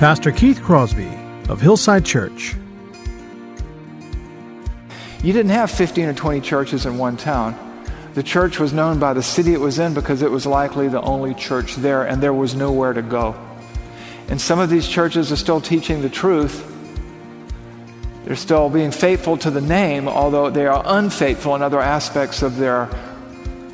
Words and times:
Pastor 0.00 0.32
Keith 0.32 0.62
Crosby 0.62 1.12
of 1.50 1.60
Hillside 1.60 2.06
Church. 2.06 2.56
You 5.22 5.34
didn't 5.34 5.50
have 5.50 5.70
15 5.70 6.06
or 6.06 6.14
20 6.14 6.40
churches 6.40 6.86
in 6.86 6.96
one 6.96 7.18
town. 7.18 7.54
The 8.14 8.22
church 8.22 8.58
was 8.58 8.72
known 8.72 8.98
by 8.98 9.12
the 9.12 9.22
city 9.22 9.52
it 9.52 9.60
was 9.60 9.78
in 9.78 9.92
because 9.92 10.22
it 10.22 10.30
was 10.30 10.46
likely 10.46 10.88
the 10.88 11.02
only 11.02 11.34
church 11.34 11.76
there, 11.76 12.04
and 12.04 12.22
there 12.22 12.32
was 12.32 12.54
nowhere 12.54 12.94
to 12.94 13.02
go. 13.02 13.36
And 14.28 14.40
some 14.40 14.58
of 14.58 14.70
these 14.70 14.88
churches 14.88 15.30
are 15.32 15.36
still 15.36 15.60
teaching 15.60 16.00
the 16.00 16.08
truth. 16.08 16.66
They're 18.24 18.36
still 18.36 18.70
being 18.70 18.92
faithful 18.92 19.36
to 19.36 19.50
the 19.50 19.60
name, 19.60 20.08
although 20.08 20.48
they 20.48 20.66
are 20.66 20.82
unfaithful 20.82 21.54
in 21.56 21.60
other 21.60 21.78
aspects 21.78 22.40
of 22.40 22.56
their 22.56 22.88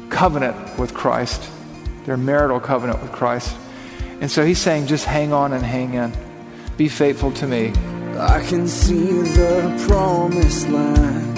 covenant 0.09 0.77
with 0.77 0.93
Christ, 0.93 1.49
their 2.05 2.17
marital 2.17 2.59
covenant 2.59 3.01
with 3.01 3.13
Christ. 3.13 3.57
And 4.21 4.31
so 4.31 4.45
he's 4.45 4.59
saying, 4.59 4.87
just 4.87 5.05
hang 5.05 5.33
on 5.33 5.53
and 5.53 5.65
hang 5.65 5.95
in. 5.95 6.13
Be 6.77 6.89
faithful 6.89 7.33
to 7.33 7.47
me. 7.47 7.73
I 8.19 8.41
can 8.49 8.67
see 8.67 9.23
the 9.23 9.87
promised 9.89 10.69
land, 10.69 11.37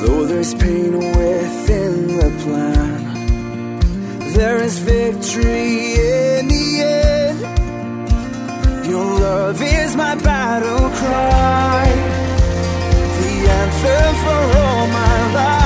though 0.00 0.24
there's 0.26 0.54
pain 0.54 0.96
within 0.96 2.06
the 2.18 2.30
plan. 2.42 2.96
There 4.32 4.58
is 4.62 4.78
victory 4.78 5.94
in 5.94 6.48
the 6.48 6.82
end. 6.82 7.40
Your 8.86 9.18
love 9.18 9.60
is 9.60 9.96
my 9.96 10.14
battle 10.14 10.88
cry, 10.90 11.86
the 13.20 13.50
answer 13.60 14.14
for 14.22 14.58
all 14.58 14.86
my 14.86 15.34
life. 15.34 15.65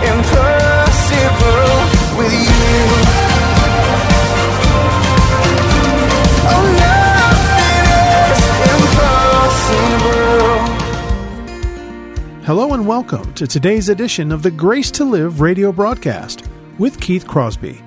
welcome 13.01 13.33
to 13.33 13.47
today's 13.47 13.89
edition 13.89 14.31
of 14.31 14.43
the 14.43 14.51
Grace 14.51 14.91
to 14.91 15.03
Live 15.03 15.41
radio 15.41 15.71
broadcast 15.71 16.47
with 16.77 17.01
Keith 17.01 17.25
Crosby, 17.25 17.81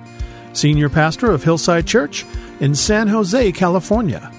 Senior 0.51 0.89
Pastor 0.89 1.31
of 1.31 1.41
Hillside 1.41 1.87
Church 1.87 2.25
in 2.59 2.75
San 2.75 3.07
Jose, 3.07 3.53
California. 3.53 4.29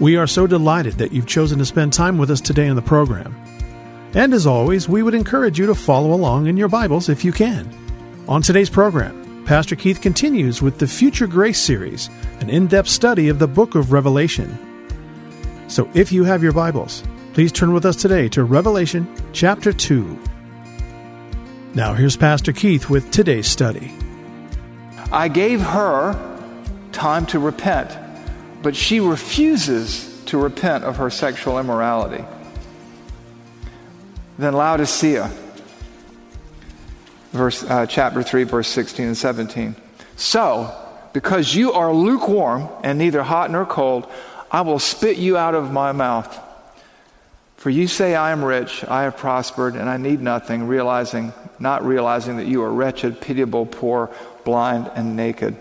We 0.00 0.16
are 0.16 0.26
so 0.26 0.46
delighted 0.46 0.94
that 0.94 1.12
you've 1.12 1.26
chosen 1.26 1.58
to 1.58 1.66
spend 1.66 1.92
time 1.92 2.16
with 2.16 2.30
us 2.30 2.40
today 2.40 2.68
in 2.68 2.76
the 2.76 2.82
program. 2.82 3.38
And 4.14 4.32
as 4.32 4.46
always, 4.46 4.88
we 4.88 5.02
would 5.02 5.12
encourage 5.12 5.58
you 5.58 5.66
to 5.66 5.74
follow 5.74 6.14
along 6.14 6.46
in 6.46 6.56
your 6.56 6.68
Bibles 6.68 7.10
if 7.10 7.22
you 7.22 7.30
can. 7.30 7.70
On 8.26 8.40
today's 8.40 8.70
program, 8.70 9.44
Pastor 9.44 9.76
Keith 9.76 10.00
continues 10.00 10.62
with 10.62 10.78
the 10.78 10.88
Future 10.88 11.26
Grace 11.26 11.60
series, 11.60 12.08
an 12.40 12.48
in 12.48 12.68
depth 12.68 12.88
study 12.88 13.28
of 13.28 13.38
the 13.38 13.46
book 13.46 13.74
of 13.74 13.92
Revelation. 13.92 14.56
So 15.68 15.90
if 15.92 16.10
you 16.10 16.24
have 16.24 16.42
your 16.42 16.52
Bibles, 16.52 17.02
please 17.40 17.52
turn 17.52 17.72
with 17.72 17.86
us 17.86 17.96
today 17.96 18.28
to 18.28 18.44
Revelation 18.44 19.08
chapter 19.32 19.72
2. 19.72 20.18
Now 21.72 21.94
here's 21.94 22.14
Pastor 22.14 22.52
Keith 22.52 22.90
with 22.90 23.10
today's 23.12 23.46
study. 23.46 23.94
I 25.10 25.28
gave 25.28 25.62
her 25.62 26.12
time 26.92 27.24
to 27.28 27.38
repent, 27.38 27.96
but 28.62 28.76
she 28.76 29.00
refuses 29.00 30.22
to 30.26 30.36
repent 30.36 30.84
of 30.84 30.98
her 30.98 31.08
sexual 31.08 31.58
immorality. 31.58 32.22
Then 34.36 34.52
Laodicea, 34.52 35.30
verse, 37.32 37.62
uh, 37.62 37.86
chapter 37.86 38.22
3, 38.22 38.44
verse 38.44 38.68
16 38.68 39.06
and 39.06 39.16
17. 39.16 39.76
So, 40.14 40.76
because 41.14 41.54
you 41.54 41.72
are 41.72 41.90
lukewarm 41.90 42.68
and 42.84 42.98
neither 42.98 43.22
hot 43.22 43.50
nor 43.50 43.64
cold, 43.64 44.06
I 44.50 44.60
will 44.60 44.78
spit 44.78 45.16
you 45.16 45.38
out 45.38 45.54
of 45.54 45.72
my 45.72 45.92
mouth. 45.92 46.48
For 47.60 47.68
you 47.68 47.88
say, 47.88 48.14
I 48.14 48.32
am 48.32 48.42
rich, 48.42 48.84
I 48.84 49.02
have 49.02 49.18
prospered, 49.18 49.74
and 49.74 49.86
I 49.86 49.98
need 49.98 50.22
nothing, 50.22 50.66
realizing, 50.66 51.34
not 51.58 51.84
realizing 51.84 52.38
that 52.38 52.46
you 52.46 52.62
are 52.62 52.72
wretched, 52.72 53.20
pitiable, 53.20 53.66
poor, 53.66 54.08
blind, 54.46 54.90
and 54.94 55.14
naked. 55.14 55.58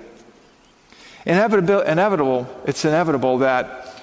Inevitable, 1.26 1.82
inevitable, 1.82 2.48
it's 2.66 2.86
inevitable 2.86 3.40
that 3.40 4.02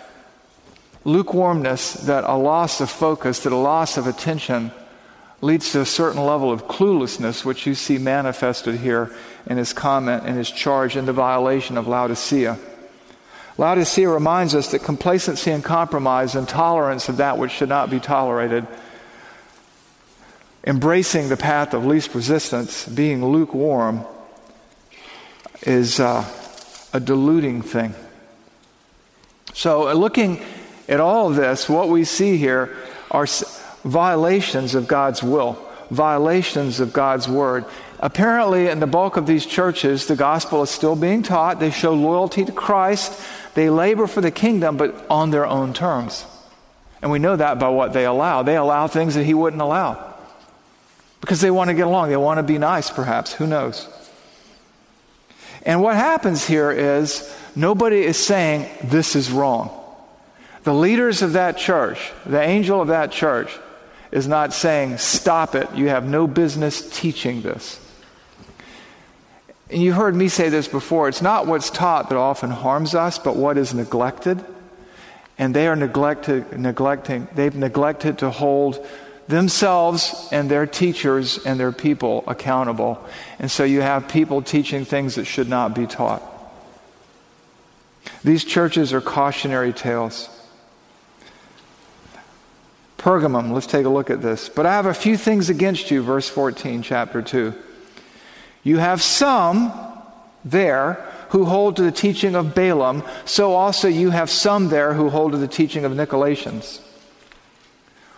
lukewarmness, 1.04 1.94
that 1.94 2.24
a 2.24 2.36
loss 2.36 2.82
of 2.82 2.90
focus, 2.90 3.40
that 3.44 3.52
a 3.54 3.56
loss 3.56 3.96
of 3.96 4.06
attention 4.06 4.72
leads 5.40 5.72
to 5.72 5.80
a 5.80 5.86
certain 5.86 6.22
level 6.22 6.52
of 6.52 6.64
cluelessness, 6.64 7.46
which 7.46 7.66
you 7.66 7.74
see 7.74 7.96
manifested 7.96 8.74
here 8.74 9.10
in 9.46 9.56
his 9.56 9.72
comment 9.72 10.24
and 10.26 10.36
his 10.36 10.50
charge 10.50 10.98
in 10.98 11.06
the 11.06 11.14
violation 11.14 11.78
of 11.78 11.88
Laodicea. 11.88 12.58
Laodicea 13.58 14.08
reminds 14.08 14.54
us 14.54 14.70
that 14.72 14.80
complacency 14.80 15.50
and 15.50 15.64
compromise, 15.64 16.34
and 16.34 16.48
tolerance 16.48 17.08
of 17.08 17.18
that 17.18 17.38
which 17.38 17.52
should 17.52 17.68
not 17.68 17.88
be 17.88 18.00
tolerated, 18.00 18.66
embracing 20.64 21.28
the 21.28 21.36
path 21.36 21.72
of 21.72 21.86
least 21.86 22.14
resistance, 22.14 22.86
being 22.86 23.24
lukewarm, 23.24 24.04
is 25.62 26.00
uh, 26.00 26.24
a 26.92 27.00
deluding 27.00 27.62
thing. 27.62 27.94
So, 29.54 29.88
uh, 29.88 29.94
looking 29.94 30.42
at 30.86 31.00
all 31.00 31.30
of 31.30 31.36
this, 31.36 31.66
what 31.66 31.88
we 31.88 32.04
see 32.04 32.36
here 32.36 32.76
are 33.10 33.26
violations 33.84 34.74
of 34.74 34.86
God's 34.86 35.22
will, 35.22 35.58
violations 35.90 36.78
of 36.80 36.92
God's 36.92 37.26
word. 37.26 37.64
Apparently, 37.98 38.68
in 38.68 38.80
the 38.80 38.86
bulk 38.86 39.16
of 39.16 39.26
these 39.26 39.46
churches, 39.46 40.06
the 40.06 40.16
gospel 40.16 40.62
is 40.62 40.68
still 40.68 40.94
being 40.94 41.22
taught. 41.22 41.60
They 41.60 41.70
show 41.70 41.94
loyalty 41.94 42.44
to 42.44 42.52
Christ. 42.52 43.18
They 43.56 43.70
labor 43.70 44.06
for 44.06 44.20
the 44.20 44.30
kingdom, 44.30 44.76
but 44.76 45.06
on 45.08 45.30
their 45.30 45.46
own 45.46 45.72
terms. 45.72 46.26
And 47.00 47.10
we 47.10 47.18
know 47.18 47.36
that 47.36 47.58
by 47.58 47.70
what 47.70 47.94
they 47.94 48.04
allow. 48.04 48.42
They 48.42 48.54
allow 48.56 48.86
things 48.86 49.14
that 49.14 49.24
He 49.24 49.32
wouldn't 49.32 49.62
allow. 49.62 50.14
Because 51.22 51.40
they 51.40 51.50
want 51.50 51.68
to 51.68 51.74
get 51.74 51.86
along. 51.86 52.10
They 52.10 52.18
want 52.18 52.36
to 52.36 52.42
be 52.42 52.58
nice, 52.58 52.90
perhaps. 52.90 53.32
Who 53.32 53.46
knows? 53.46 53.88
And 55.62 55.80
what 55.80 55.96
happens 55.96 56.46
here 56.46 56.70
is 56.70 57.34
nobody 57.56 58.02
is 58.02 58.18
saying 58.18 58.68
this 58.84 59.16
is 59.16 59.32
wrong. 59.32 59.70
The 60.64 60.74
leaders 60.74 61.22
of 61.22 61.32
that 61.32 61.56
church, 61.56 62.12
the 62.26 62.42
angel 62.42 62.82
of 62.82 62.88
that 62.88 63.10
church, 63.10 63.58
is 64.12 64.28
not 64.28 64.52
saying, 64.52 64.98
stop 64.98 65.54
it. 65.54 65.74
You 65.74 65.88
have 65.88 66.04
no 66.04 66.26
business 66.26 66.90
teaching 66.94 67.40
this. 67.40 67.80
And 69.70 69.82
you've 69.82 69.96
heard 69.96 70.14
me 70.14 70.28
say 70.28 70.48
this 70.48 70.68
before. 70.68 71.08
It's 71.08 71.22
not 71.22 71.46
what's 71.46 71.70
taught 71.70 72.08
that 72.10 72.16
often 72.16 72.50
harms 72.50 72.94
us, 72.94 73.18
but 73.18 73.36
what 73.36 73.58
is 73.58 73.74
neglected. 73.74 74.44
And 75.38 75.54
they 75.54 75.66
are 75.66 75.76
neglected, 75.76 76.58
neglecting, 76.58 77.28
they've 77.34 77.54
neglected 77.54 78.18
to 78.18 78.30
hold 78.30 78.84
themselves 79.28 80.28
and 80.30 80.48
their 80.48 80.66
teachers 80.66 81.44
and 81.44 81.58
their 81.58 81.72
people 81.72 82.22
accountable. 82.26 83.04
And 83.38 83.50
so 83.50 83.64
you 83.64 83.80
have 83.80 84.08
people 84.08 84.40
teaching 84.40 84.84
things 84.84 85.16
that 85.16 85.24
should 85.24 85.48
not 85.48 85.74
be 85.74 85.86
taught. 85.86 86.22
These 88.22 88.44
churches 88.44 88.92
are 88.92 89.00
cautionary 89.00 89.72
tales. 89.72 90.28
Pergamum, 92.98 93.52
let's 93.52 93.66
take 93.66 93.84
a 93.84 93.90
look 93.90 94.10
at 94.10 94.22
this. 94.22 94.48
But 94.48 94.64
I 94.64 94.72
have 94.72 94.86
a 94.86 94.94
few 94.94 95.16
things 95.16 95.50
against 95.50 95.90
you, 95.90 96.02
verse 96.02 96.28
14, 96.28 96.82
chapter 96.82 97.20
2. 97.20 97.54
You 98.66 98.78
have 98.78 99.00
some 99.00 99.72
there 100.44 100.94
who 101.28 101.44
hold 101.44 101.76
to 101.76 101.84
the 101.84 101.92
teaching 101.92 102.34
of 102.34 102.52
Balaam, 102.52 103.04
so 103.24 103.54
also 103.54 103.86
you 103.86 104.10
have 104.10 104.28
some 104.28 104.70
there 104.70 104.92
who 104.92 105.08
hold 105.08 105.30
to 105.32 105.38
the 105.38 105.46
teaching 105.46 105.84
of 105.84 105.92
Nicolaitans. 105.92 106.80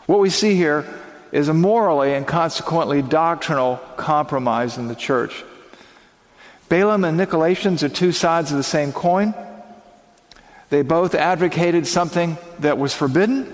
What 0.06 0.21
we 0.21 0.31
see 0.31 0.55
here 0.55 0.87
is 1.33 1.49
a 1.49 1.53
morally 1.53 2.15
and 2.15 2.27
consequently 2.27 3.03
doctrinal 3.03 3.77
compromise 3.99 4.79
in 4.79 4.89
the 4.89 4.95
church. 4.95 5.45
Balaam 6.71 7.05
and 7.05 7.21
Nicolaitans 7.21 7.83
are 7.83 7.91
two 7.91 8.12
sides 8.12 8.50
of 8.50 8.56
the 8.56 8.62
same 8.62 8.91
coin. 8.91 9.35
They 10.71 10.81
both 10.81 11.15
advocated 11.15 11.87
something 11.87 12.39
that 12.61 12.79
was 12.79 12.95
forbidden. 12.95 13.53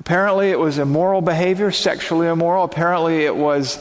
Apparently, 0.00 0.50
it 0.50 0.58
was 0.58 0.78
immoral 0.78 1.20
behavior, 1.20 1.70
sexually 1.70 2.26
immoral. 2.26 2.64
Apparently, 2.64 3.24
it 3.24 3.36
was 3.36 3.78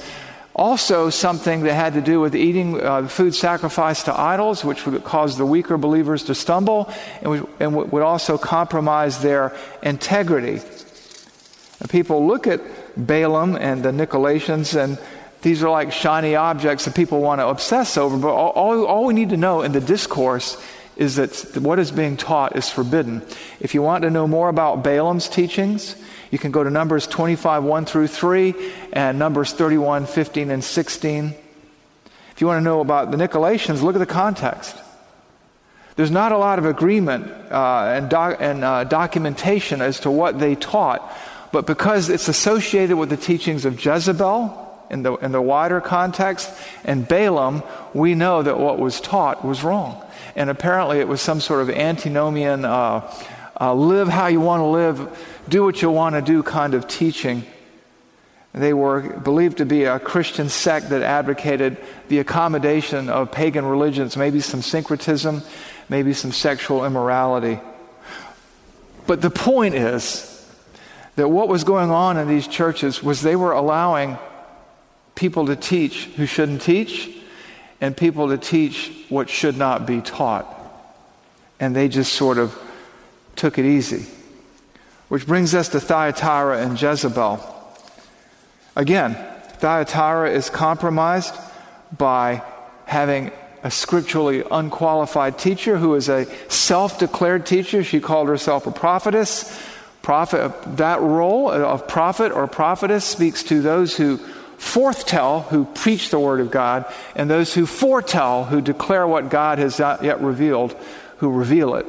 also 0.55 1.09
something 1.09 1.63
that 1.63 1.73
had 1.73 1.93
to 1.93 2.01
do 2.01 2.19
with 2.19 2.35
eating 2.35 2.79
uh, 2.79 3.07
food 3.07 3.33
sacrificed 3.33 4.05
to 4.05 4.19
idols, 4.19 4.63
which 4.63 4.85
would 4.85 5.03
cause 5.03 5.37
the 5.37 5.45
weaker 5.45 5.77
believers 5.77 6.23
to 6.25 6.35
stumble 6.35 6.91
and 7.21 7.31
would, 7.31 7.47
and 7.59 7.75
would 7.91 8.03
also 8.03 8.37
compromise 8.37 9.21
their 9.21 9.55
integrity. 9.81 10.61
And 11.79 11.89
people 11.89 12.27
look 12.27 12.45
at 12.45 12.61
Balaam 12.95 13.55
and 13.55 13.83
the 13.83 13.91
Nicolaitans, 13.91 14.75
and 14.75 14.99
these 15.41 15.63
are 15.63 15.69
like 15.69 15.91
shiny 15.91 16.35
objects 16.35 16.85
that 16.85 16.95
people 16.95 17.19
want 17.19 17.41
to 17.41 17.47
obsess 17.47 17.97
over. 17.97 18.15
But 18.17 18.33
all, 18.33 18.51
all, 18.51 18.85
all 18.85 19.05
we 19.05 19.13
need 19.13 19.29
to 19.29 19.37
know 19.37 19.63
in 19.63 19.71
the 19.71 19.81
discourse 19.81 20.61
is 20.95 21.15
that 21.15 21.57
what 21.57 21.79
is 21.79 21.91
being 21.91 22.17
taught 22.17 22.55
is 22.55 22.69
forbidden. 22.69 23.21
If 23.59 23.73
you 23.73 23.81
want 23.81 24.03
to 24.03 24.09
know 24.09 24.27
more 24.27 24.49
about 24.49 24.83
Balaam's 24.83 25.27
teachings, 25.27 25.95
you 26.31 26.39
can 26.39 26.51
go 26.51 26.63
to 26.63 26.69
Numbers 26.69 27.07
25, 27.07 27.63
1 27.63 27.85
through 27.85 28.07
3, 28.07 28.55
and 28.93 29.19
Numbers 29.19 29.53
31, 29.53 30.05
15, 30.05 30.51
and 30.51 30.63
16. 30.63 31.35
If 32.31 32.41
you 32.41 32.47
want 32.47 32.59
to 32.59 32.63
know 32.63 32.79
about 32.79 33.11
the 33.11 33.17
Nicolaitans, 33.17 33.81
look 33.81 33.95
at 33.95 33.99
the 33.99 34.05
context. 34.05 34.75
There's 35.95 36.11
not 36.11 36.31
a 36.31 36.37
lot 36.37 36.57
of 36.57 36.65
agreement 36.65 37.27
uh, 37.51 37.93
and, 37.95 38.11
and 38.13 38.63
uh, 38.63 38.83
documentation 38.85 39.81
as 39.81 39.99
to 40.01 40.11
what 40.11 40.39
they 40.39 40.55
taught, 40.55 41.15
but 41.51 41.67
because 41.67 42.09
it's 42.09 42.27
associated 42.27 42.97
with 42.97 43.09
the 43.09 43.17
teachings 43.17 43.65
of 43.65 43.83
Jezebel 43.83 44.62
in 44.93 45.03
the, 45.03 45.15
in 45.15 45.33
the 45.33 45.41
wider 45.41 45.81
context 45.81 46.49
and 46.85 47.07
Balaam, 47.07 47.63
we 47.93 48.15
know 48.15 48.41
that 48.41 48.57
what 48.57 48.79
was 48.79 49.01
taught 49.01 49.43
was 49.43 49.63
wrong 49.63 50.01
and 50.35 50.49
apparently 50.49 50.99
it 50.99 51.07
was 51.07 51.21
some 51.21 51.39
sort 51.39 51.61
of 51.61 51.69
antinomian, 51.69 52.65
uh, 52.65 53.11
uh, 53.59 53.73
live 53.73 54.07
how 54.07 54.27
you 54.27 54.41
want 54.41 54.61
to 54.61 54.65
live, 54.65 55.43
do 55.47 55.63
what 55.63 55.81
you 55.81 55.89
want 55.89 56.15
to 56.15 56.21
do 56.21 56.41
kind 56.41 56.73
of 56.73 56.87
teaching. 56.87 57.45
They 58.53 58.73
were 58.73 59.01
believed 59.01 59.57
to 59.57 59.65
be 59.65 59.85
a 59.85 59.99
Christian 59.99 60.49
sect 60.49 60.89
that 60.89 61.01
advocated 61.01 61.77
the 62.07 62.19
accommodation 62.19 63.09
of 63.09 63.31
pagan 63.31 63.65
religions, 63.65 64.15
maybe 64.15 64.41
some 64.41 64.61
syncretism, 64.61 65.41
maybe 65.89 66.13
some 66.13 66.31
sexual 66.31 66.85
immorality. 66.85 67.59
But 69.07 69.21
the 69.21 69.31
point 69.31 69.75
is 69.75 70.29
that 71.15 71.29
what 71.29 71.47
was 71.47 71.63
going 71.63 71.91
on 71.91 72.17
in 72.17 72.27
these 72.27 72.47
churches 72.47 73.03
was 73.03 73.21
they 73.21 73.35
were 73.35 73.51
allowing 73.51 74.17
people 75.15 75.47
to 75.47 75.55
teach 75.55 76.05
who 76.15 76.25
shouldn't 76.25 76.61
teach 76.61 77.09
and 77.81 77.95
people 77.95 78.29
to 78.29 78.37
teach 78.37 78.91
what 79.09 79.29
should 79.29 79.57
not 79.57 79.85
be 79.85 80.01
taught. 80.01 80.47
And 81.59 81.75
they 81.75 81.87
just 81.87 82.13
sort 82.13 82.37
of 82.37 82.57
took 83.35 83.57
it 83.57 83.65
easy. 83.65 84.05
Which 85.09 85.27
brings 85.27 85.53
us 85.53 85.69
to 85.69 85.79
Thyatira 85.79 86.59
and 86.59 86.81
Jezebel. 86.81 87.39
Again, 88.75 89.15
Thyatira 89.57 90.31
is 90.31 90.49
compromised 90.49 91.35
by 91.97 92.41
having 92.85 93.31
a 93.63 93.71
scripturally 93.71 94.43
unqualified 94.49 95.37
teacher 95.37 95.77
who 95.77 95.95
is 95.95 96.09
a 96.09 96.25
self 96.49 96.99
declared 96.99 97.45
teacher. 97.45 97.83
She 97.83 97.99
called 97.99 98.27
herself 98.27 98.67
a 98.67 98.71
prophetess. 98.71 99.61
Prophet, 100.01 100.51
that 100.77 100.99
role 100.99 101.49
of 101.49 101.87
prophet 101.87 102.33
or 102.33 102.45
prophetess 102.47 103.05
speaks 103.05 103.43
to 103.43 103.61
those 103.61 103.95
who 103.95 104.19
forthtell 104.63 105.43
who 105.49 105.65
preach 105.65 106.09
the 106.09 106.19
word 106.19 106.39
of 106.39 106.49
God, 106.49 106.85
and 107.15 107.29
those 107.29 107.53
who 107.53 107.65
foretell 107.65 108.45
who 108.45 108.61
declare 108.61 109.05
what 109.05 109.29
God 109.29 109.59
has 109.59 109.77
not 109.77 110.03
yet 110.03 110.21
revealed, 110.21 110.75
who 111.17 111.31
reveal 111.31 111.75
it. 111.75 111.85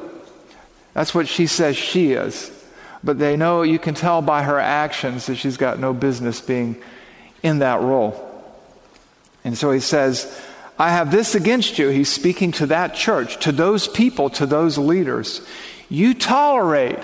That's 0.93 1.15
what 1.15 1.27
she 1.27 1.47
says 1.47 1.77
she 1.77 2.11
is. 2.11 2.51
But 3.03 3.19
they 3.19 3.37
know, 3.37 3.61
you 3.61 3.79
can 3.79 3.93
tell 3.93 4.21
by 4.21 4.43
her 4.43 4.59
actions 4.59 5.27
that 5.27 5.35
she's 5.35 5.57
got 5.57 5.79
no 5.79 5.93
business 5.93 6.41
being 6.41 6.75
in 7.41 7.59
that 7.59 7.81
role. 7.81 8.21
And 9.43 9.57
so 9.57 9.71
he 9.71 9.79
says, 9.79 10.41
I 10.77 10.89
have 10.89 11.11
this 11.11 11.35
against 11.35 11.79
you. 11.79 11.89
He's 11.89 12.11
speaking 12.11 12.51
to 12.53 12.65
that 12.67 12.95
church, 12.95 13.39
to 13.41 13.51
those 13.51 13.87
people, 13.87 14.29
to 14.31 14.45
those 14.45 14.77
leaders. 14.77 15.41
You 15.87 16.13
tolerate, 16.13 16.99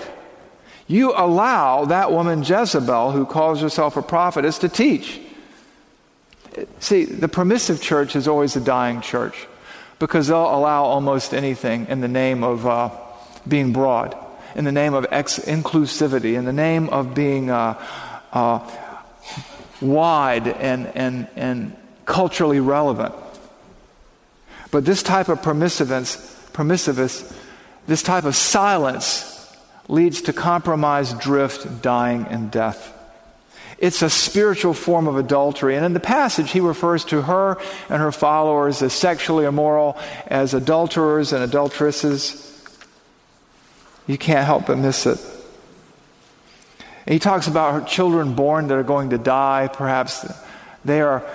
you 0.86 1.12
allow 1.12 1.86
that 1.86 2.12
woman 2.12 2.42
Jezebel, 2.42 3.12
who 3.12 3.24
calls 3.24 3.60
herself 3.60 3.96
a 3.96 4.02
prophetess, 4.02 4.58
to 4.58 4.68
teach. 4.68 5.20
See, 6.80 7.04
the 7.04 7.28
permissive 7.28 7.80
church 7.80 8.16
is 8.16 8.28
always 8.28 8.56
a 8.56 8.60
dying 8.60 9.00
church 9.00 9.46
because 9.98 10.28
they'll 10.28 10.54
allow 10.54 10.84
almost 10.84 11.32
anything 11.32 11.86
in 11.88 12.00
the 12.00 12.08
name 12.08 12.42
of 12.42 12.66
uh, 12.66 12.90
being 13.46 13.72
broad, 13.72 14.16
in 14.54 14.64
the 14.64 14.72
name 14.72 14.94
of 14.94 15.06
ex- 15.10 15.38
inclusivity, 15.38 16.34
in 16.36 16.44
the 16.44 16.52
name 16.52 16.88
of 16.90 17.14
being 17.14 17.50
uh, 17.50 17.80
uh, 18.32 18.70
wide 19.80 20.48
and, 20.48 20.86
and, 20.88 21.28
and 21.36 21.76
culturally 22.04 22.60
relevant. 22.60 23.14
But 24.70 24.84
this 24.84 25.02
type 25.02 25.28
of 25.28 25.40
permissivance, 25.40 26.16
permissivist, 26.52 27.34
this 27.86 28.02
type 28.02 28.24
of 28.24 28.34
silence 28.34 29.28
leads 29.88 30.22
to 30.22 30.32
compromise, 30.32 31.12
drift, 31.14 31.82
dying, 31.82 32.26
and 32.28 32.50
death. 32.50 32.92
It's 33.82 34.00
a 34.00 34.08
spiritual 34.08 34.74
form 34.74 35.08
of 35.08 35.16
adultery. 35.16 35.74
And 35.74 35.84
in 35.84 35.92
the 35.92 35.98
passage, 35.98 36.52
he 36.52 36.60
refers 36.60 37.04
to 37.06 37.20
her 37.22 37.58
and 37.88 38.00
her 38.00 38.12
followers 38.12 38.80
as 38.80 38.92
sexually 38.92 39.44
immoral, 39.44 39.98
as 40.28 40.54
adulterers 40.54 41.32
and 41.32 41.42
adulteresses. 41.42 42.48
You 44.06 44.16
can't 44.16 44.46
help 44.46 44.66
but 44.66 44.78
miss 44.78 45.04
it. 45.04 45.18
And 47.06 47.12
he 47.12 47.18
talks 47.18 47.48
about 47.48 47.74
her 47.74 47.84
children 47.84 48.34
born 48.34 48.68
that 48.68 48.78
are 48.78 48.84
going 48.84 49.10
to 49.10 49.18
die. 49.18 49.68
Perhaps 49.72 50.32
they 50.84 51.00
are 51.00 51.26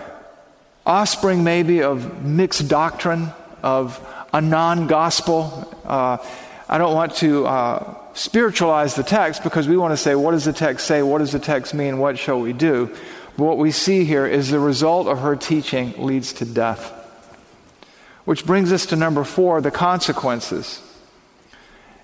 offspring, 0.86 1.44
maybe, 1.44 1.84
of 1.84 2.24
mixed 2.24 2.70
doctrine, 2.70 3.28
of 3.62 4.00
a 4.32 4.40
non 4.40 4.88
gospel. 4.88 5.76
Uh, 5.84 6.20
I 6.70 6.78
don't 6.78 6.94
want 6.94 7.16
to. 7.16 7.46
Uh, 7.46 8.07
spiritualize 8.18 8.96
the 8.96 9.04
text 9.04 9.44
because 9.44 9.68
we 9.68 9.78
want 9.78 9.92
to 9.92 9.98
say, 9.98 10.16
what 10.16 10.32
does 10.32 10.46
the 10.46 10.54
text 10.54 10.88
say? 10.88 11.04
What 11.04 11.20
does 11.20 11.32
the 11.32 11.40
text 11.40 11.74
mean? 11.76 12.00
What 12.00 12.18
shall 12.18 12.40
we 12.40 12.52
do? 12.52 12.88
But 13.38 13.46
what 13.46 13.60
we 13.60 13.70
see 13.70 14.06
here 14.06 14.26
is 14.26 14.50
the 14.50 14.60
result 14.60 15.08
of 15.08 15.20
her 15.20 15.36
teaching 15.36 15.94
leads 16.04 16.34
to 16.34 16.46
death. 16.46 16.92
Which 18.26 18.46
brings 18.46 18.72
us 18.72 18.88
to 18.88 18.96
number 18.96 19.24
four 19.24 19.62
the 19.62 19.70
consequences. 19.70 20.82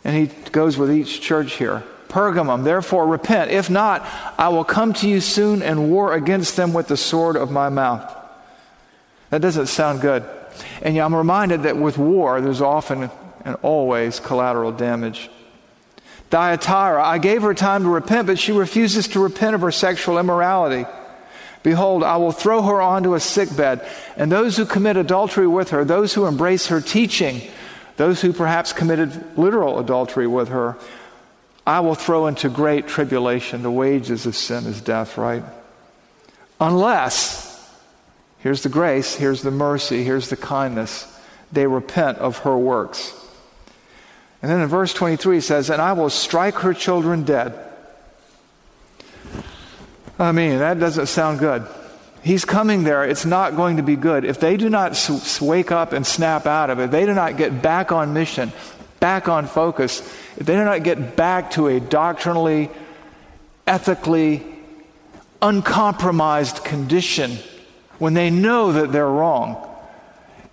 And 0.03 0.15
he 0.15 0.27
goes 0.51 0.77
with 0.77 0.91
each 0.91 1.19
church 1.19 1.53
here. 1.53 1.83
Pergamum, 2.09 2.63
therefore 2.63 3.07
repent. 3.07 3.49
If 3.49 3.71
not, 3.71 4.07
I 4.37 4.49
will 4.49 4.63
come 4.63 4.93
to 4.93 5.09
you 5.09 5.19
soon 5.19 5.63
and 5.63 5.89
war 5.89 6.13
against 6.13 6.55
them 6.55 6.73
with 6.73 6.89
the 6.89 6.97
sword 6.97 7.35
of 7.35 7.49
my 7.49 7.69
mouth. 7.69 8.15
That 9.31 9.41
doesn't 9.41 9.65
sound 9.65 10.01
good. 10.01 10.23
And 10.83 10.95
I'm 10.95 11.15
reminded 11.15 11.63
that 11.63 11.75
with 11.75 11.97
war, 11.97 12.39
there's 12.39 12.61
often 12.61 13.09
and 13.43 13.57
always 13.63 14.19
collateral 14.19 14.71
damage. 14.71 15.31
Thyatira, 16.33 17.05
I 17.05 17.19
gave 17.19 17.43
her 17.43 17.53
time 17.53 17.83
to 17.83 17.89
repent, 17.89 18.25
but 18.25 18.39
she 18.39 18.53
refuses 18.53 19.07
to 19.09 19.19
repent 19.19 19.53
of 19.53 19.61
her 19.61 19.71
sexual 19.71 20.17
immorality. 20.17 20.89
Behold, 21.61 22.01
I 22.01 22.17
will 22.17 22.31
throw 22.31 22.63
her 22.63 22.81
onto 22.81 23.13
a 23.13 23.19
sickbed, 23.19 23.87
and 24.17 24.31
those 24.31 24.57
who 24.57 24.65
commit 24.65 24.97
adultery 24.97 25.45
with 25.45 25.69
her, 25.69 25.85
those 25.85 26.11
who 26.11 26.25
embrace 26.25 26.69
her 26.69 26.81
teaching, 26.81 27.39
those 27.97 28.19
who 28.19 28.33
perhaps 28.33 28.73
committed 28.73 29.37
literal 29.37 29.77
adultery 29.77 30.25
with 30.25 30.49
her, 30.49 30.75
I 31.67 31.81
will 31.81 31.93
throw 31.93 32.25
into 32.25 32.49
great 32.49 32.87
tribulation. 32.87 33.61
The 33.61 33.69
wages 33.69 34.25
of 34.25 34.35
sin 34.35 34.65
is 34.65 34.81
death, 34.81 35.19
right? 35.19 35.43
Unless, 36.59 37.71
here's 38.39 38.63
the 38.63 38.69
grace, 38.69 39.13
here's 39.13 39.43
the 39.43 39.51
mercy, 39.51 40.03
here's 40.03 40.29
the 40.29 40.35
kindness, 40.35 41.05
they 41.51 41.67
repent 41.67 42.17
of 42.17 42.39
her 42.39 42.57
works. 42.57 43.22
And 44.43 44.51
then 44.51 44.59
in 44.59 44.67
verse 44.67 44.93
23 44.93 45.37
he 45.37 45.41
says, 45.41 45.69
And 45.69 45.81
I 45.81 45.93
will 45.93 46.09
strike 46.09 46.55
her 46.55 46.73
children 46.73 47.23
dead. 47.23 47.57
I 50.19 50.33
mean, 50.33 50.59
that 50.59 50.79
doesn't 50.79 51.07
sound 51.07 51.39
good. 51.39 51.65
He's 52.21 52.43
coming 52.43 52.83
there. 52.83 53.05
It's 53.05 53.25
not 53.25 53.55
going 53.55 53.77
to 53.77 53.83
be 53.83 53.95
good. 53.95 54.25
If 54.25 54.41
they 54.41 54.57
do 54.57 54.69
not 54.69 55.09
wake 55.41 55.71
up 55.71 55.93
and 55.93 56.05
snap 56.05 56.45
out 56.45 56.69
of 56.69 56.79
it, 56.79 56.91
they 56.91 57.05
do 57.05 57.13
not 57.13 57.37
get 57.37 57.61
back 57.61 57.93
on 57.93 58.13
mission, 58.13 58.51
back 58.99 59.29
on 59.29 59.47
focus, 59.47 60.01
if 60.37 60.45
they 60.45 60.55
do 60.55 60.63
not 60.65 60.83
get 60.83 61.15
back 61.15 61.51
to 61.51 61.67
a 61.67 61.79
doctrinally, 61.79 62.69
ethically 63.65 64.43
uncompromised 65.41 66.63
condition 66.65 67.37
when 67.97 68.13
they 68.13 68.29
know 68.29 68.73
that 68.73 68.91
they're 68.91 69.07
wrong, 69.07 69.69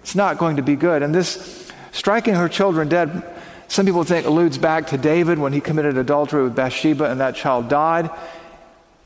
it's 0.01 0.15
not 0.15 0.39
going 0.39 0.57
to 0.57 0.63
be 0.63 0.77
good. 0.77 1.03
And 1.03 1.13
this 1.13 1.73
striking 1.93 2.35
her 2.35 2.49
children 2.49 2.89
dead 2.89 3.25
some 3.71 3.87
people 3.87 4.03
think 4.03 4.27
alludes 4.27 4.59
back 4.59 4.89
to 4.89 4.99
David 4.99 5.39
when 5.39 5.53
he 5.53 5.61
committed 5.61 5.97
adultery 5.97 6.43
with 6.43 6.57
Bathsheba 6.57 7.09
and 7.09 7.21
that 7.21 7.37
child 7.37 7.69
died. 7.69 8.11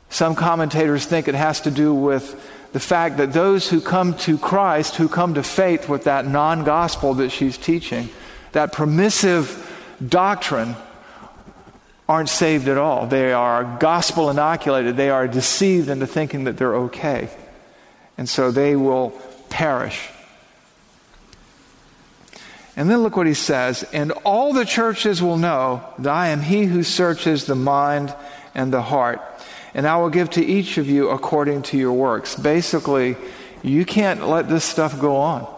Some 0.08 0.34
commentators 0.34 1.04
think 1.04 1.28
it 1.28 1.34
has 1.34 1.60
to 1.62 1.70
do 1.70 1.92
with 1.92 2.32
the 2.72 2.80
fact 2.80 3.18
that 3.18 3.34
those 3.34 3.68
who 3.68 3.82
come 3.82 4.16
to 4.20 4.38
Christ, 4.38 4.96
who 4.96 5.06
come 5.06 5.34
to 5.34 5.42
faith 5.42 5.86
with 5.86 6.04
that 6.04 6.26
non 6.26 6.64
gospel 6.64 7.12
that 7.14 7.28
she's 7.28 7.58
teaching, 7.58 8.08
that 8.52 8.72
permissive 8.72 9.60
doctrine, 10.08 10.76
aren't 12.08 12.30
saved 12.30 12.66
at 12.66 12.78
all. 12.78 13.06
They 13.06 13.34
are 13.34 13.76
gospel 13.78 14.30
inoculated. 14.30 14.96
They 14.96 15.10
are 15.10 15.28
deceived 15.28 15.90
into 15.90 16.06
thinking 16.06 16.44
that 16.44 16.56
they're 16.56 16.76
okay. 16.76 17.28
And 18.16 18.26
so 18.26 18.50
they 18.50 18.76
will 18.76 19.10
perish. 19.50 20.08
And 22.76 22.90
then 22.90 23.02
look 23.02 23.16
what 23.16 23.26
he 23.26 23.34
says 23.34 23.84
And 23.92 24.12
all 24.24 24.52
the 24.52 24.64
churches 24.64 25.22
will 25.22 25.36
know 25.36 25.84
that 25.98 26.12
I 26.12 26.28
am 26.28 26.40
he 26.40 26.64
who 26.64 26.82
searches 26.82 27.44
the 27.44 27.54
mind 27.54 28.14
and 28.54 28.72
the 28.72 28.82
heart. 28.82 29.20
And 29.74 29.86
I 29.86 29.96
will 29.96 30.10
give 30.10 30.30
to 30.30 30.44
each 30.44 30.78
of 30.78 30.88
you 30.88 31.10
according 31.10 31.62
to 31.62 31.76
your 31.76 31.92
works. 31.92 32.36
Basically, 32.36 33.16
you 33.62 33.84
can't 33.84 34.28
let 34.28 34.48
this 34.48 34.64
stuff 34.64 35.00
go 35.00 35.16
on. 35.16 35.52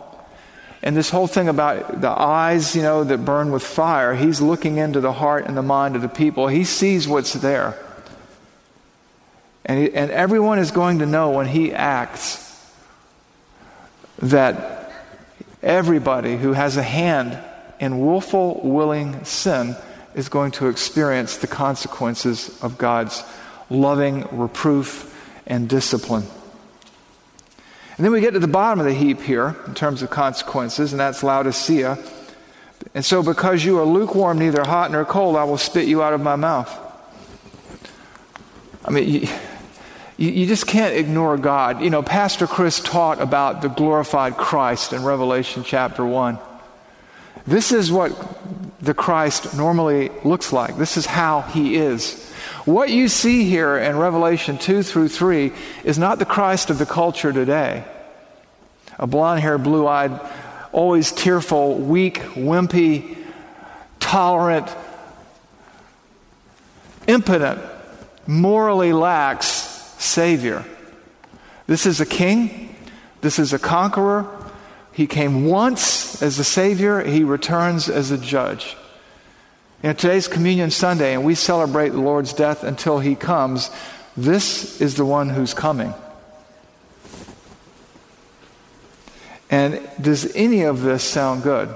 And 0.83 0.97
this 0.97 1.11
whole 1.11 1.27
thing 1.27 1.49
about 1.49 2.01
the 2.01 2.09
eyes, 2.09 2.77
you 2.77 2.83
know, 2.83 3.03
that 3.05 3.25
burn 3.25 3.51
with 3.51 3.63
fire, 3.63 4.15
he's 4.15 4.41
looking 4.41 4.77
into 4.77 5.01
the 5.01 5.13
heart 5.13 5.47
and 5.47 5.57
the 5.57 5.63
mind 5.63 5.97
of 5.97 6.03
the 6.03 6.09
people. 6.09 6.49
He 6.49 6.65
sees 6.65 7.09
what's 7.09 7.33
there. 7.33 7.77
And, 9.65 9.81
he, 9.81 9.93
and 9.93 10.11
everyone 10.13 10.61
is 10.61 10.71
going 10.71 11.01
to 11.01 11.07
know 11.07 11.31
when 11.31 11.47
he 11.47 11.73
acts 11.73 12.43
that 14.19 14.76
everybody 15.67 16.37
who 16.37 16.53
has 16.53 16.77
a 16.77 16.83
hand 16.83 17.39
in 17.81 18.01
willful, 18.01 18.61
willing 18.63 19.25
sin 19.25 19.77
is 20.15 20.31
going 20.31 20.53
to 20.53 20.69
experience 20.69 21.37
the 21.37 21.47
consequences 21.47 22.59
of 22.63 22.79
God's 22.79 23.23
loving 23.69 24.27
reproof 24.31 25.13
and 25.47 25.69
discipline. 25.69 26.25
And 27.97 28.05
then 28.05 28.13
we 28.13 28.21
get 28.21 28.33
to 28.33 28.39
the 28.39 28.49
bottom 28.49 28.79
of 28.79 28.87
the 28.87 28.95
heap 28.95 29.21
here 29.21 29.57
in 29.67 29.75
terms 29.75 30.03
of 30.03 30.11
consequences, 30.11 30.93
and 30.93 31.01
that's 31.01 31.23
Laodicea. 31.23 31.99
And 32.95 33.05
so, 33.05 33.23
because 33.23 33.65
you 33.65 33.79
are 33.79 33.85
lukewarm, 33.85 34.39
neither 34.39 34.65
hot 34.65 34.91
nor 34.91 35.05
cold, 35.05 35.37
I 35.37 35.45
will 35.45 35.59
spit 35.59 35.89
you 35.89 36.03
out 36.03 36.13
of 36.13 36.21
my 36.21 36.37
mouth. 36.37 36.71
I 38.85 38.91
mean, 38.91 39.29
you, 40.17 40.31
you, 40.31 40.47
just 40.47 40.67
can't 40.67 40.95
ignore 40.95 41.37
God. 41.37 41.83
You 41.83 41.91
know, 41.91 42.03
Pastor 42.03 42.47
Chris 42.47 42.81
taught 42.81 43.21
about 43.21 43.61
the 43.61 43.69
glorified 43.69 44.37
Christ 44.37 44.93
in 44.93 45.05
Revelation 45.05 45.63
chapter 45.63 46.05
1. 46.05 46.39
This 47.47 47.71
is 47.71 47.93
what 47.93 48.13
the 48.81 48.95
Christ 48.95 49.57
normally 49.57 50.11
looks 50.25 50.53
like, 50.53 50.77
this 50.79 50.97
is 50.97 51.07
how 51.07 51.43
he 51.43 51.77
is. 51.77 52.31
What 52.65 52.91
you 52.91 53.09
see 53.09 53.45
here 53.45 53.77
in 53.77 53.97
Revelation 53.97 54.59
2 54.59 54.83
through 54.83 55.09
3 55.09 55.53
is 55.85 55.99
not 55.99 56.19
the 56.19 56.25
Christ 56.25 56.71
of 56.71 56.79
the 56.79 56.87
culture 56.87 57.33
today. 57.33 57.85
A 58.99 59.07
blonde 59.07 59.41
haired, 59.41 59.63
blue 59.63 59.87
eyed, 59.87 60.19
always 60.73 61.13
tearful, 61.13 61.77
weak, 61.77 62.17
wimpy, 62.35 63.17
tolerant, 64.01 64.69
impotent, 67.07 67.61
morally 68.27 68.93
lax 68.93 69.66
Savior. 70.07 70.65
This 71.67 71.87
is 71.87 72.01
a 72.01 72.07
king. 72.07 72.75
This 73.21 73.39
is 73.39 73.53
a 73.53 73.59
conqueror. 73.59 74.27
He 74.93 75.07
came 75.07 75.47
once 75.47 76.23
as 76.23 76.39
a 76.39 76.45
Savior, 76.45 77.03
he 77.03 77.23
returns 77.23 77.89
as 77.89 78.11
a 78.11 78.17
judge. 78.17 78.77
You 79.83 79.91
know, 79.91 79.93
today's 79.93 80.27
Communion 80.27 80.71
Sunday, 80.71 81.13
and 81.13 81.25
we 81.25 81.35
celebrate 81.35 81.91
the 81.91 82.01
Lord's 82.01 82.33
death 82.33 82.65
until 82.65 82.99
He 82.99 83.15
comes. 83.15 83.71
This 84.17 84.81
is 84.81 84.95
the 84.95 85.05
one 85.05 85.29
who's 85.29 85.53
coming. 85.53 85.93
And 89.51 89.87
does 90.01 90.35
any 90.35 90.63
of 90.63 90.81
this 90.81 91.05
sound 91.05 91.43
good? 91.43 91.73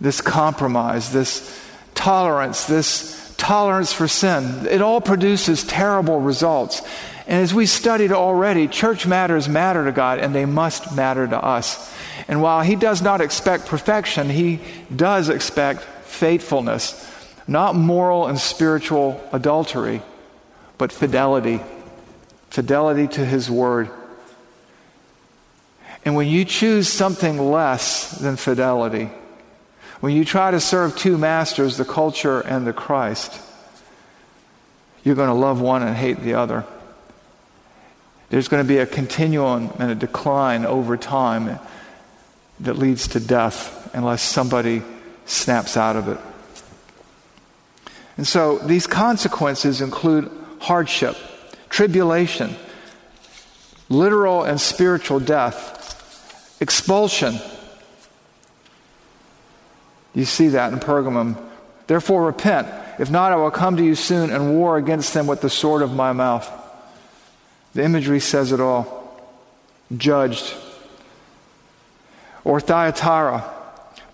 This 0.00 0.20
compromise, 0.20 1.12
this 1.12 1.62
tolerance, 1.94 2.64
this 2.64 3.25
tolerance 3.36 3.92
for 3.92 4.08
sin, 4.08 4.66
it 4.66 4.80
all 4.80 5.00
produces 5.00 5.64
terrible 5.64 6.20
results. 6.20 6.82
And 7.26 7.42
as 7.42 7.52
we 7.52 7.66
studied 7.66 8.12
already, 8.12 8.68
church 8.68 9.06
matters 9.06 9.48
matter 9.48 9.84
to 9.84 9.92
God 9.92 10.18
and 10.20 10.34
they 10.34 10.44
must 10.44 10.94
matter 10.94 11.26
to 11.26 11.36
us. 11.36 11.92
And 12.28 12.40
while 12.40 12.62
He 12.62 12.76
does 12.76 13.02
not 13.02 13.20
expect 13.20 13.66
perfection, 13.66 14.30
He 14.30 14.60
does 14.94 15.28
expect 15.28 15.82
faithfulness, 15.82 17.04
not 17.48 17.74
moral 17.74 18.26
and 18.26 18.38
spiritual 18.38 19.20
adultery, 19.32 20.02
but 20.78 20.92
fidelity. 20.92 21.60
Fidelity 22.50 23.08
to 23.08 23.24
His 23.24 23.50
Word. 23.50 23.90
And 26.04 26.14
when 26.14 26.28
you 26.28 26.44
choose 26.44 26.88
something 26.88 27.50
less 27.50 28.12
than 28.12 28.36
fidelity, 28.36 29.10
when 30.00 30.14
you 30.14 30.24
try 30.24 30.50
to 30.50 30.60
serve 30.60 30.96
two 30.96 31.16
masters, 31.16 31.76
the 31.76 31.84
culture 31.84 32.40
and 32.40 32.66
the 32.66 32.72
Christ, 32.72 33.40
you're 35.04 35.14
going 35.14 35.28
to 35.28 35.34
love 35.34 35.60
one 35.60 35.82
and 35.82 35.96
hate 35.96 36.20
the 36.20 36.34
other. 36.34 36.64
There's 38.28 38.48
going 38.48 38.62
to 38.62 38.68
be 38.68 38.78
a 38.78 38.86
continuum 38.86 39.72
and 39.78 39.90
a 39.90 39.94
decline 39.94 40.66
over 40.66 40.96
time 40.96 41.58
that 42.60 42.76
leads 42.76 43.08
to 43.08 43.20
death 43.20 43.94
unless 43.94 44.22
somebody 44.22 44.82
snaps 45.26 45.76
out 45.76 45.96
of 45.96 46.08
it. 46.08 46.18
And 48.16 48.26
so 48.26 48.58
these 48.58 48.86
consequences 48.86 49.80
include 49.80 50.30
hardship, 50.60 51.16
tribulation, 51.68 52.56
literal 53.88 54.42
and 54.42 54.60
spiritual 54.60 55.20
death, 55.20 56.56
expulsion. 56.60 57.38
You 60.16 60.24
see 60.24 60.48
that 60.48 60.72
in 60.72 60.80
Pergamum. 60.80 61.36
Therefore, 61.86 62.24
repent. 62.24 62.66
If 62.98 63.10
not, 63.10 63.32
I 63.32 63.36
will 63.36 63.50
come 63.50 63.76
to 63.76 63.84
you 63.84 63.94
soon 63.94 64.30
and 64.30 64.56
war 64.56 64.78
against 64.78 65.12
them 65.12 65.26
with 65.26 65.42
the 65.42 65.50
sword 65.50 65.82
of 65.82 65.92
my 65.92 66.12
mouth. 66.12 66.50
The 67.74 67.84
imagery 67.84 68.20
says 68.20 68.50
it 68.50 68.58
all. 68.58 69.20
Judged. 69.94 70.54
Or 72.44 72.60
Thyatira. 72.60 73.52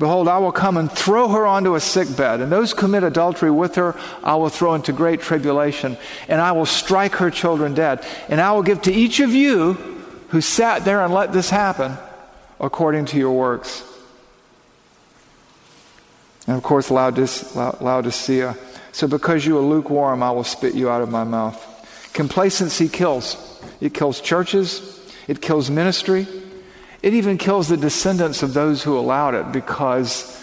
Behold, 0.00 0.26
I 0.26 0.38
will 0.38 0.50
come 0.50 0.76
and 0.76 0.90
throw 0.90 1.28
her 1.28 1.46
onto 1.46 1.76
a 1.76 1.80
sick 1.80 2.16
bed, 2.16 2.40
and 2.40 2.50
those 2.50 2.74
commit 2.74 3.04
adultery 3.04 3.52
with 3.52 3.76
her 3.76 3.94
I 4.24 4.34
will 4.34 4.48
throw 4.48 4.74
into 4.74 4.92
great 4.92 5.20
tribulation, 5.20 5.96
and 6.26 6.40
I 6.40 6.50
will 6.50 6.66
strike 6.66 7.14
her 7.16 7.30
children 7.30 7.74
dead. 7.74 8.04
And 8.28 8.40
I 8.40 8.50
will 8.50 8.64
give 8.64 8.82
to 8.82 8.92
each 8.92 9.20
of 9.20 9.30
you 9.30 9.74
who 10.30 10.40
sat 10.40 10.84
there 10.84 11.00
and 11.04 11.14
let 11.14 11.32
this 11.32 11.50
happen 11.50 11.96
according 12.58 13.04
to 13.06 13.18
your 13.18 13.38
works. 13.38 13.84
And 16.46 16.56
of 16.56 16.62
course, 16.62 16.90
Laodicea. 16.90 18.56
So 18.92 19.06
because 19.08 19.46
you 19.46 19.58
are 19.58 19.62
lukewarm, 19.62 20.22
I 20.22 20.30
will 20.32 20.44
spit 20.44 20.74
you 20.74 20.90
out 20.90 21.02
of 21.02 21.10
my 21.10 21.24
mouth. 21.24 21.68
Complacency 22.12 22.88
kills. 22.88 23.36
It 23.80 23.94
kills 23.94 24.20
churches, 24.20 25.00
it 25.26 25.40
kills 25.40 25.70
ministry, 25.70 26.26
it 27.02 27.14
even 27.14 27.36
kills 27.36 27.68
the 27.68 27.76
descendants 27.76 28.42
of 28.42 28.54
those 28.54 28.82
who 28.82 28.96
allowed 28.96 29.34
it 29.34 29.50
because, 29.50 30.40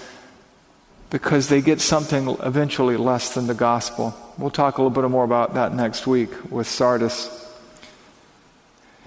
because 1.09 1.47
they 1.47 1.61
get 1.61 1.79
something 1.79 2.35
eventually 2.43 2.97
less 2.97 3.33
than 3.33 3.47
the 3.47 3.53
gospel. 3.53 4.13
We'll 4.37 4.49
talk 4.49 4.77
a 4.77 4.81
little 4.81 5.01
bit 5.01 5.09
more 5.09 5.23
about 5.23 5.53
that 5.53 5.73
next 5.73 6.05
week 6.05 6.29
with 6.51 6.67
Sardis. 6.67 7.29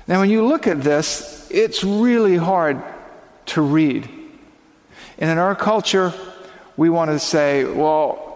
Now, 0.09 0.21
when 0.21 0.31
you 0.31 0.47
look 0.47 0.67
at 0.67 0.83
this, 0.83 1.47
it's 1.51 1.85
really 1.85 2.37
hard 2.37 2.83
to 3.47 3.61
read. 3.61 4.09
And 5.19 5.31
in 5.31 5.39
our 5.39 5.55
culture, 5.55 6.15
we 6.77 6.91
want 6.91 7.11
to 7.11 7.19
say, 7.19 7.65
well, 7.65 8.33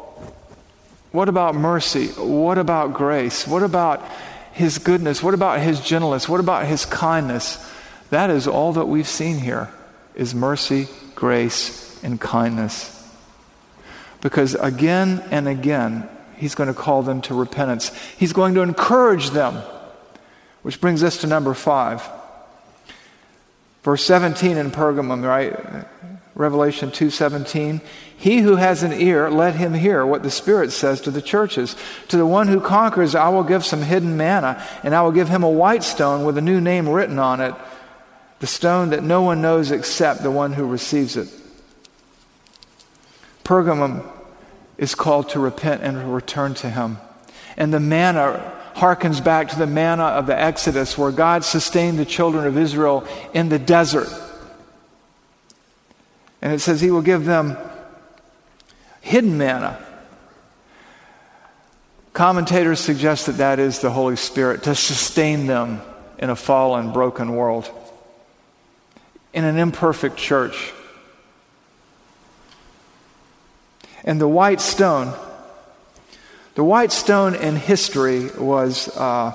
what 1.12 1.28
about 1.28 1.55
mercy? 1.55 2.09
What 2.09 2.59
about 2.59 2.93
grace? 2.93 3.47
What 3.47 3.62
about 3.62 4.05
his 4.52 4.78
goodness? 4.78 5.23
What 5.23 5.35
about 5.35 5.61
his 5.61 5.81
gentleness? 5.81 6.28
What 6.28 6.40
about 6.40 6.66
his 6.66 6.85
kindness? 6.85 7.59
That 8.11 8.31
is 8.31 8.47
all 8.47 8.75
that 8.75 8.87
we've 8.87 9.09
seen 9.09 9.38
here 9.38 9.71
is 10.14 10.35
mercy, 10.35 10.88
grace, 11.14 12.02
and 12.02 12.21
kindness. 12.21 12.93
Because 14.21 14.55
again 14.55 15.23
and 15.31 15.49
again, 15.49 16.09
he's 16.37 16.55
going 16.55 16.69
to 16.69 16.75
call 16.75 17.02
them 17.02 17.21
to 17.23 17.35
repentance. 17.35 17.93
He's 18.16 18.33
going 18.33 18.55
to 18.55 18.61
encourage 18.62 19.31
them. 19.31 19.62
Which 20.62 20.81
brings 20.81 21.02
us 21.02 21.19
to 21.19 21.26
number 21.26 21.55
five. 21.55 22.02
Verse 23.83 24.05
17 24.05 24.57
in 24.57 24.71
Pergamum, 24.73 25.25
right? 25.25 25.87
Revelation 26.37 26.90
2:17, 26.90 27.81
"He 28.14 28.40
who 28.40 28.57
has 28.57 28.83
an 28.83 28.93
ear, 28.93 29.31
let 29.31 29.55
him 29.55 29.73
hear 29.73 30.05
what 30.05 30.23
the 30.23 30.31
Spirit 30.31 30.71
says 30.71 31.00
to 31.00 31.11
the 31.11 31.23
churches. 31.23 31.75
To 32.09 32.19
the 32.19 32.26
one 32.26 32.49
who 32.49 32.61
conquers, 32.61 33.14
I 33.14 33.31
will 33.31 33.43
give 33.43 33.64
some 33.64 33.81
hidden 33.81 34.19
manna, 34.19 34.62
and 34.85 34.95
I 34.95 35.00
will 35.00 35.12
give 35.12 35.31
him 35.31 35.43
a 35.43 35.49
white 35.49 35.83
stone 35.83 36.26
with 36.26 36.37
a 36.37 36.43
new 36.43 36.61
name 36.61 36.90
written 36.90 37.19
on 37.19 37.40
it, 37.40 37.55
the 38.40 38.47
stone 38.47 38.90
that 38.90 39.02
no 39.02 39.23
one 39.23 39.40
knows 39.40 39.71
except 39.71 40.23
the 40.23 40.31
one 40.31 40.52
who 40.52 40.66
receives 40.66 41.16
it. 41.16 41.28
Pergamum 43.43 44.02
is 44.76 44.95
called 44.95 45.31
to 45.31 45.40
repent 45.40 45.83
and 45.83 46.14
return 46.14 46.52
to 46.52 46.69
him. 46.69 46.99
And 47.57 47.73
the 47.73 47.81
manna, 47.81 48.52
harkens 48.75 49.25
back 49.25 49.49
to 49.49 49.59
the 49.59 49.66
manna 49.66 50.05
of 50.05 50.26
the 50.26 50.38
Exodus, 50.38 50.99
where 50.99 51.12
God 51.12 51.45
sustained 51.45 51.99
the 51.99 52.05
children 52.05 52.47
of 52.47 52.59
Israel 52.59 53.05
in 53.33 53.49
the 53.49 53.59
desert. 53.59 54.09
And 56.47 56.55
it 56.55 56.61
says 56.61 56.81
He 56.81 56.93
will 56.93 57.03
give 57.03 57.25
them 57.25 57.57
hidden 59.00 59.37
manna. 59.37 59.85
Commentators 62.12 62.79
suggest 62.79 63.26
that 63.26 63.38
that 63.38 63.59
is 63.59 63.81
the 63.81 63.91
Holy 63.91 64.15
Spirit 64.15 64.62
to 64.62 64.76
sustain 64.76 65.49
them 65.49 65.81
in 66.21 66.31
a 66.31 66.37
fallen, 66.37 66.93
broken 66.93 67.35
world, 67.35 67.69
in 69.33 69.43
an 69.43 69.59
imperfect 69.59 70.17
church. 70.17 70.73
And 74.05 74.21
the 74.21 74.29
white 74.29 74.61
stone, 74.61 75.12
the 76.55 76.62
white 76.62 76.93
stone 76.93 77.35
in 77.35 77.57
history 77.57 78.31
was, 78.38 78.87
uh, 78.97 79.33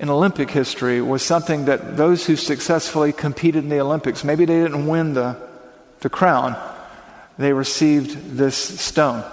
in 0.00 0.08
Olympic 0.08 0.48
history, 0.48 1.02
was 1.02 1.22
something 1.22 1.66
that 1.66 1.98
those 1.98 2.24
who 2.24 2.34
successfully 2.34 3.12
competed 3.12 3.62
in 3.62 3.68
the 3.68 3.80
Olympics, 3.80 4.24
maybe 4.24 4.46
they 4.46 4.62
didn't 4.62 4.86
win 4.86 5.12
the, 5.12 5.52
the 6.00 6.10
crown, 6.10 6.56
they 7.38 7.52
received 7.52 8.36
this 8.36 8.56
stone 8.56 9.24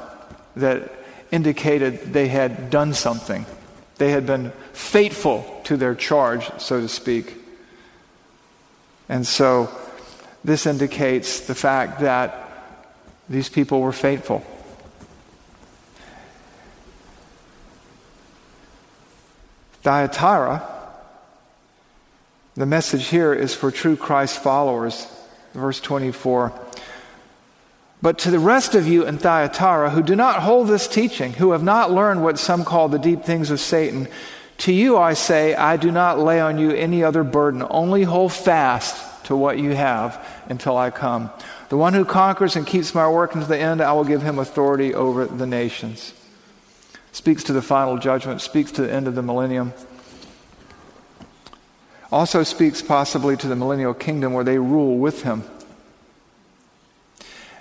that 0.55 0.91
indicated 1.31 2.13
they 2.13 2.27
had 2.27 2.69
done 2.69 2.93
something. 2.93 3.45
They 3.97 4.11
had 4.11 4.25
been 4.25 4.51
faithful 4.73 5.61
to 5.65 5.77
their 5.77 5.95
charge, 5.95 6.49
so 6.57 6.81
to 6.81 6.87
speak. 6.87 7.35
And 9.07 9.25
so 9.27 9.69
this 10.43 10.65
indicates 10.65 11.41
the 11.41 11.55
fact 11.55 11.99
that 12.01 12.49
these 13.29 13.49
people 13.49 13.81
were 13.81 13.93
faithful. 13.93 14.45
Thyatira, 19.83 20.67
the 22.55 22.65
message 22.65 23.07
here 23.07 23.33
is 23.33 23.55
for 23.55 23.71
true 23.71 23.95
Christ 23.95 24.43
followers. 24.43 25.07
Verse 25.53 25.79
24. 25.79 26.53
But 28.01 28.17
to 28.19 28.31
the 28.31 28.39
rest 28.39 28.73
of 28.73 28.87
you 28.87 29.05
in 29.05 29.17
Thyatira 29.17 29.91
who 29.91 30.01
do 30.01 30.15
not 30.15 30.41
hold 30.41 30.67
this 30.67 30.87
teaching, 30.87 31.33
who 31.33 31.51
have 31.51 31.63
not 31.63 31.91
learned 31.91 32.23
what 32.23 32.39
some 32.39 32.65
call 32.65 32.89
the 32.89 32.97
deep 32.97 33.23
things 33.23 33.51
of 33.51 33.59
Satan, 33.59 34.07
to 34.59 34.73
you 34.73 34.97
I 34.97 35.13
say, 35.13 35.53
I 35.55 35.77
do 35.77 35.91
not 35.91 36.19
lay 36.19 36.39
on 36.39 36.57
you 36.57 36.71
any 36.71 37.03
other 37.03 37.23
burden. 37.23 37.65
Only 37.69 38.03
hold 38.03 38.33
fast 38.33 39.25
to 39.25 39.35
what 39.35 39.59
you 39.59 39.71
have 39.71 40.23
until 40.49 40.77
I 40.77 40.89
come. 40.89 41.29
The 41.69 41.77
one 41.77 41.93
who 41.93 42.05
conquers 42.05 42.55
and 42.55 42.65
keeps 42.65 42.93
my 42.93 43.07
work 43.07 43.35
unto 43.35 43.47
the 43.47 43.57
end, 43.57 43.81
I 43.81 43.93
will 43.93 44.03
give 44.03 44.21
him 44.21 44.39
authority 44.39 44.93
over 44.93 45.25
the 45.25 45.47
nations. 45.47 46.13
Speaks 47.11 47.43
to 47.45 47.53
the 47.53 47.61
final 47.61 47.97
judgment, 47.97 48.41
speaks 48.41 48.71
to 48.73 48.81
the 48.81 48.91
end 48.91 49.07
of 49.07 49.15
the 49.15 49.21
millennium. 49.21 49.73
Also 52.11 52.43
speaks 52.43 52.81
possibly 52.81 53.37
to 53.37 53.47
the 53.47 53.55
millennial 53.55 53.93
kingdom 53.93 54.33
where 54.33 54.43
they 54.43 54.57
rule 54.57 54.97
with 54.97 55.23
him. 55.23 55.43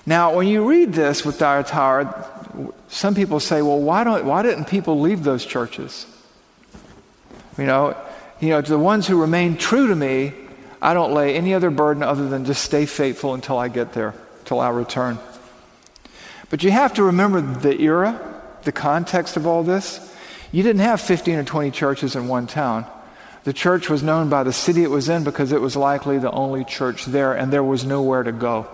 Now, 0.06 0.34
when 0.34 0.48
you 0.48 0.68
read 0.68 0.92
this 0.92 1.24
with 1.24 1.38
Thyatira, 1.38 2.72
some 2.88 3.14
people 3.14 3.38
say, 3.38 3.62
well, 3.62 3.78
why, 3.78 4.02
don't, 4.02 4.24
why 4.24 4.42
didn't 4.42 4.64
people 4.64 4.98
leave 4.98 5.22
those 5.22 5.44
churches? 5.44 6.06
You 7.56 7.66
know, 7.66 7.96
you 8.40 8.48
know, 8.48 8.62
to 8.62 8.70
the 8.70 8.78
ones 8.78 9.06
who 9.06 9.20
remain 9.20 9.56
true 9.56 9.86
to 9.86 9.94
me, 9.94 10.32
I 10.82 10.94
don't 10.94 11.12
lay 11.12 11.36
any 11.36 11.52
other 11.52 11.70
burden 11.70 12.02
other 12.02 12.28
than 12.28 12.44
just 12.44 12.64
stay 12.64 12.86
faithful 12.86 13.34
until 13.34 13.58
I 13.58 13.68
get 13.68 13.92
there, 13.92 14.14
until 14.40 14.60
I 14.60 14.70
return. 14.70 15.18
But 16.48 16.64
you 16.64 16.70
have 16.70 16.94
to 16.94 17.04
remember 17.04 17.40
the 17.40 17.78
era, 17.80 18.18
the 18.64 18.72
context 18.72 19.36
of 19.36 19.46
all 19.46 19.62
this. 19.62 20.12
You 20.50 20.62
didn't 20.62 20.80
have 20.80 21.00
15 21.00 21.36
or 21.36 21.44
20 21.44 21.70
churches 21.70 22.16
in 22.16 22.26
one 22.26 22.46
town. 22.46 22.86
The 23.44 23.52
church 23.52 23.88
was 23.88 24.02
known 24.02 24.28
by 24.28 24.42
the 24.42 24.52
city 24.52 24.82
it 24.82 24.90
was 24.90 25.08
in 25.08 25.24
because 25.24 25.52
it 25.52 25.60
was 25.60 25.76
likely 25.76 26.18
the 26.18 26.30
only 26.30 26.64
church 26.64 27.06
there, 27.06 27.32
and 27.32 27.52
there 27.52 27.64
was 27.64 27.84
nowhere 27.84 28.22
to 28.22 28.32
go. 28.32 28.68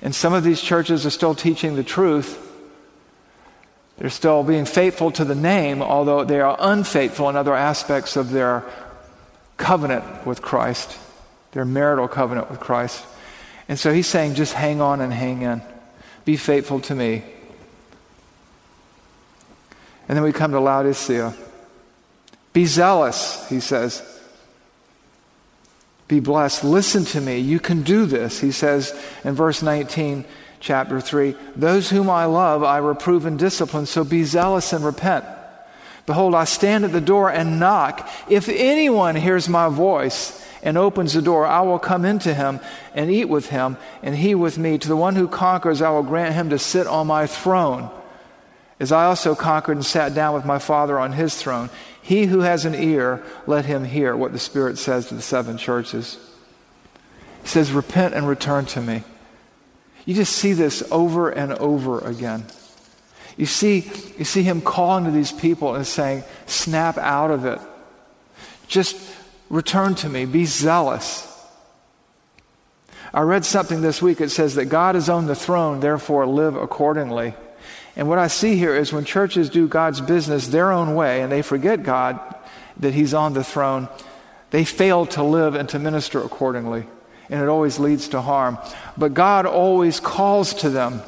And 0.00 0.14
some 0.14 0.32
of 0.32 0.44
these 0.44 0.60
churches 0.60 1.04
are 1.04 1.10
still 1.10 1.34
teaching 1.34 1.76
the 1.76 1.84
truth. 1.84 2.40
They're 3.98 4.10
still 4.10 4.42
being 4.42 4.64
faithful 4.64 5.10
to 5.12 5.24
the 5.24 5.34
name, 5.34 5.82
although 5.82 6.24
they 6.24 6.40
are 6.40 6.56
unfaithful 6.58 7.28
in 7.28 7.36
other 7.36 7.54
aspects 7.54 8.16
of 8.16 8.30
their 8.30 8.64
covenant 9.56 10.26
with 10.26 10.42
Christ 10.42 10.98
their 11.54 11.64
marital 11.64 12.08
covenant 12.08 12.50
with 12.50 12.60
Christ. 12.60 13.06
And 13.68 13.78
so 13.78 13.92
he's 13.92 14.08
saying, 14.08 14.34
just 14.34 14.52
hang 14.52 14.80
on 14.80 15.00
and 15.00 15.12
hang 15.12 15.42
in. 15.42 15.62
Be 16.24 16.36
faithful 16.36 16.80
to 16.80 16.94
me. 16.94 17.22
And 20.08 20.16
then 20.16 20.22
we 20.22 20.32
come 20.32 20.50
to 20.50 20.60
Laodicea. 20.60 21.32
Be 22.54 22.64
zealous, 22.64 23.46
he 23.50 23.60
says. 23.60 24.02
Be 26.08 26.20
blessed. 26.20 26.64
Listen 26.64 27.04
to 27.06 27.20
me. 27.20 27.40
You 27.40 27.60
can 27.60 27.82
do 27.82 28.06
this. 28.06 28.40
He 28.40 28.52
says 28.52 28.98
in 29.24 29.34
verse 29.34 29.62
19, 29.62 30.24
chapter 30.60 31.00
3 31.00 31.34
Those 31.56 31.90
whom 31.90 32.08
I 32.08 32.24
love, 32.26 32.62
I 32.62 32.78
reprove 32.78 33.26
and 33.26 33.38
discipline, 33.38 33.86
so 33.86 34.04
be 34.04 34.24
zealous 34.24 34.72
and 34.72 34.84
repent. 34.84 35.24
Behold, 36.06 36.34
I 36.34 36.44
stand 36.44 36.84
at 36.84 36.92
the 36.92 37.00
door 37.00 37.30
and 37.30 37.58
knock. 37.58 38.08
If 38.28 38.48
anyone 38.48 39.16
hears 39.16 39.48
my 39.48 39.68
voice 39.68 40.46
and 40.62 40.78
opens 40.78 41.14
the 41.14 41.22
door, 41.22 41.46
I 41.46 41.62
will 41.62 41.78
come 41.78 42.04
into 42.04 42.34
him 42.34 42.60
and 42.94 43.10
eat 43.10 43.24
with 43.24 43.48
him, 43.48 43.78
and 44.02 44.14
he 44.14 44.34
with 44.34 44.58
me. 44.58 44.78
To 44.78 44.88
the 44.88 44.96
one 44.96 45.16
who 45.16 45.26
conquers, 45.26 45.82
I 45.82 45.90
will 45.90 46.02
grant 46.02 46.34
him 46.34 46.50
to 46.50 46.58
sit 46.58 46.86
on 46.86 47.06
my 47.06 47.26
throne, 47.26 47.90
as 48.78 48.92
I 48.92 49.06
also 49.06 49.34
conquered 49.34 49.78
and 49.78 49.86
sat 49.86 50.14
down 50.14 50.34
with 50.34 50.44
my 50.44 50.58
Father 50.58 50.98
on 50.98 51.12
his 51.12 51.34
throne. 51.34 51.70
He 52.04 52.26
who 52.26 52.40
has 52.40 52.64
an 52.64 52.74
ear, 52.76 53.24
let 53.46 53.64
him 53.64 53.84
hear 53.84 54.16
what 54.16 54.32
the 54.32 54.38
Spirit 54.38 54.78
says 54.78 55.08
to 55.08 55.16
the 55.16 55.22
seven 55.22 55.58
churches. 55.58 56.18
He 57.42 57.48
says, 57.48 57.72
Repent 57.72 58.14
and 58.14 58.28
return 58.28 58.66
to 58.66 58.80
me. 58.80 59.02
You 60.06 60.14
just 60.14 60.36
see 60.36 60.52
this 60.52 60.86
over 60.92 61.30
and 61.30 61.52
over 61.54 61.98
again. 61.98 62.44
You 63.36 63.46
see, 63.46 63.90
you 64.16 64.24
see 64.24 64.44
him 64.44 64.60
calling 64.60 65.04
to 65.06 65.10
these 65.10 65.32
people 65.32 65.74
and 65.74 65.84
saying, 65.84 66.22
Snap 66.46 66.98
out 66.98 67.32
of 67.32 67.44
it. 67.44 67.58
Just 68.68 68.96
Return 69.50 69.94
to 69.96 70.08
me. 70.08 70.24
Be 70.24 70.46
zealous. 70.46 71.30
I 73.12 73.20
read 73.20 73.44
something 73.44 73.82
this 73.82 74.02
week. 74.02 74.20
It 74.20 74.30
says 74.30 74.56
that 74.56 74.64
God 74.66 74.96
is 74.96 75.08
on 75.08 75.26
the 75.26 75.36
throne, 75.36 75.80
therefore 75.80 76.26
live 76.26 76.56
accordingly. 76.56 77.34
And 77.96 78.08
what 78.08 78.18
I 78.18 78.26
see 78.26 78.56
here 78.56 78.74
is 78.74 78.92
when 78.92 79.04
churches 79.04 79.50
do 79.50 79.68
God's 79.68 80.00
business 80.00 80.48
their 80.48 80.72
own 80.72 80.94
way 80.94 81.22
and 81.22 81.30
they 81.30 81.42
forget 81.42 81.82
God, 81.82 82.18
that 82.78 82.94
He's 82.94 83.14
on 83.14 83.34
the 83.34 83.44
throne, 83.44 83.88
they 84.50 84.64
fail 84.64 85.06
to 85.06 85.22
live 85.22 85.54
and 85.54 85.68
to 85.70 85.78
minister 85.78 86.20
accordingly. 86.20 86.86
And 87.30 87.40
it 87.40 87.48
always 87.48 87.78
leads 87.78 88.08
to 88.08 88.20
harm. 88.20 88.58
But 88.96 89.14
God 89.14 89.46
always 89.46 90.00
calls 90.00 90.54
to 90.54 90.70
them. 90.70 91.02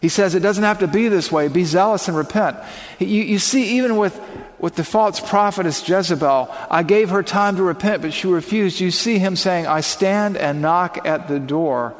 He 0.00 0.08
says 0.08 0.34
it 0.34 0.40
doesn't 0.40 0.64
have 0.64 0.80
to 0.80 0.88
be 0.88 1.08
this 1.08 1.30
way. 1.30 1.48
Be 1.48 1.64
zealous 1.64 2.08
and 2.08 2.16
repent. 2.16 2.56
You, 2.98 3.06
you 3.06 3.38
see, 3.38 3.78
even 3.78 3.96
with 3.96 4.18
with 4.62 4.76
the 4.76 4.84
false 4.84 5.18
prophetess 5.18 5.86
Jezebel. 5.86 6.48
I 6.70 6.84
gave 6.84 7.10
her 7.10 7.24
time 7.24 7.56
to 7.56 7.64
repent, 7.64 8.00
but 8.00 8.14
she 8.14 8.28
refused. 8.28 8.78
You 8.78 8.92
see 8.92 9.18
him 9.18 9.34
saying, 9.34 9.66
I 9.66 9.80
stand 9.80 10.36
and 10.36 10.62
knock 10.62 11.04
at 11.04 11.26
the 11.26 11.40
door. 11.40 11.94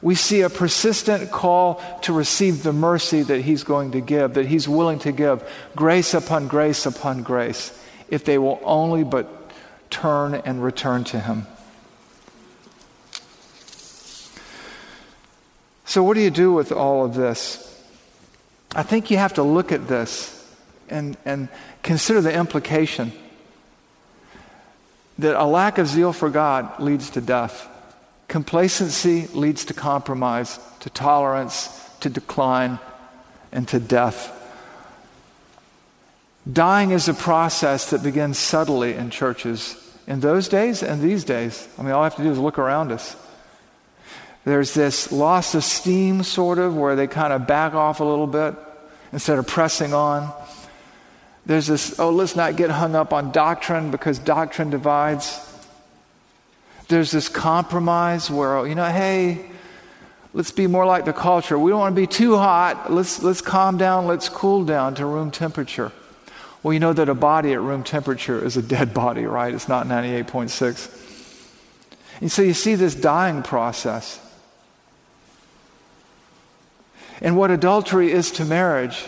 We 0.00 0.14
see 0.14 0.42
a 0.42 0.50
persistent 0.50 1.30
call 1.30 1.82
to 2.02 2.12
receive 2.12 2.62
the 2.62 2.72
mercy 2.72 3.22
that 3.22 3.40
he's 3.40 3.64
going 3.64 3.92
to 3.92 4.00
give, 4.00 4.34
that 4.34 4.46
he's 4.46 4.68
willing 4.68 5.00
to 5.00 5.12
give, 5.12 5.42
grace 5.74 6.14
upon 6.14 6.46
grace 6.46 6.86
upon 6.86 7.22
grace, 7.22 7.76
if 8.08 8.24
they 8.24 8.38
will 8.38 8.60
only 8.62 9.02
but 9.02 9.28
turn 9.90 10.34
and 10.34 10.62
return 10.62 11.04
to 11.04 11.18
him. 11.18 11.46
So, 15.84 16.02
what 16.02 16.14
do 16.14 16.20
you 16.20 16.30
do 16.30 16.52
with 16.52 16.70
all 16.70 17.04
of 17.04 17.14
this? 17.14 17.64
I 18.74 18.82
think 18.82 19.10
you 19.10 19.16
have 19.16 19.34
to 19.34 19.42
look 19.42 19.72
at 19.72 19.88
this 19.88 20.34
and, 20.90 21.16
and 21.24 21.48
consider 21.82 22.20
the 22.20 22.32
implication 22.32 23.12
that 25.18 25.40
a 25.40 25.44
lack 25.44 25.78
of 25.78 25.88
zeal 25.88 26.12
for 26.12 26.30
God 26.30 26.78
leads 26.78 27.10
to 27.10 27.20
death. 27.20 27.66
Complacency 28.28 29.26
leads 29.28 29.64
to 29.64 29.74
compromise, 29.74 30.60
to 30.80 30.90
tolerance, 30.90 31.68
to 32.00 32.10
decline, 32.10 32.78
and 33.50 33.66
to 33.68 33.80
death. 33.80 34.34
Dying 36.50 36.92
is 36.92 37.08
a 37.08 37.14
process 37.14 37.90
that 37.90 38.02
begins 38.02 38.38
subtly 38.38 38.94
in 38.94 39.10
churches 39.10 39.76
in 40.06 40.20
those 40.20 40.48
days 40.48 40.82
and 40.82 41.00
these 41.02 41.24
days. 41.24 41.68
I 41.78 41.82
mean, 41.82 41.92
all 41.92 42.02
I 42.02 42.04
have 42.04 42.16
to 42.16 42.22
do 42.22 42.30
is 42.30 42.38
look 42.38 42.58
around 42.58 42.92
us. 42.92 43.16
There's 44.44 44.72
this 44.72 45.12
loss 45.12 45.54
of 45.54 45.64
steam, 45.64 46.22
sort 46.22 46.58
of, 46.58 46.74
where 46.76 46.96
they 46.96 47.06
kind 47.06 47.32
of 47.32 47.46
back 47.46 47.74
off 47.74 48.00
a 48.00 48.04
little 48.04 48.26
bit 48.26 48.54
instead 49.12 49.38
of 49.38 49.46
pressing 49.46 49.92
on. 49.92 50.32
There's 51.44 51.66
this, 51.66 51.98
oh, 51.98 52.10
let's 52.10 52.36
not 52.36 52.56
get 52.56 52.70
hung 52.70 52.94
up 52.94 53.12
on 53.12 53.32
doctrine 53.32 53.90
because 53.90 54.18
doctrine 54.18 54.70
divides. 54.70 55.47
There's 56.88 57.10
this 57.10 57.28
compromise 57.28 58.30
where, 58.30 58.66
you 58.66 58.74
know, 58.74 58.90
hey, 58.90 59.50
let's 60.32 60.50
be 60.50 60.66
more 60.66 60.86
like 60.86 61.04
the 61.04 61.12
culture. 61.12 61.58
We 61.58 61.70
don't 61.70 61.80
want 61.80 61.94
to 61.94 62.00
be 62.00 62.06
too 62.06 62.36
hot. 62.36 62.90
Let's, 62.90 63.22
let's 63.22 63.42
calm 63.42 63.76
down. 63.76 64.06
Let's 64.06 64.30
cool 64.30 64.64
down 64.64 64.94
to 64.96 65.04
room 65.04 65.30
temperature. 65.30 65.92
Well, 66.62 66.72
you 66.72 66.80
know 66.80 66.94
that 66.94 67.08
a 67.08 67.14
body 67.14 67.52
at 67.52 67.60
room 67.60 67.84
temperature 67.84 68.42
is 68.42 68.56
a 68.56 68.62
dead 68.62 68.94
body, 68.94 69.26
right? 69.26 69.54
It's 69.54 69.68
not 69.68 69.86
98.6. 69.86 70.94
And 72.20 72.32
so 72.32 72.42
you 72.42 72.54
see 72.54 72.74
this 72.74 72.94
dying 72.94 73.42
process. 73.42 74.18
And 77.20 77.36
what 77.36 77.50
adultery 77.50 78.10
is 78.10 78.30
to 78.32 78.44
marriage, 78.44 79.04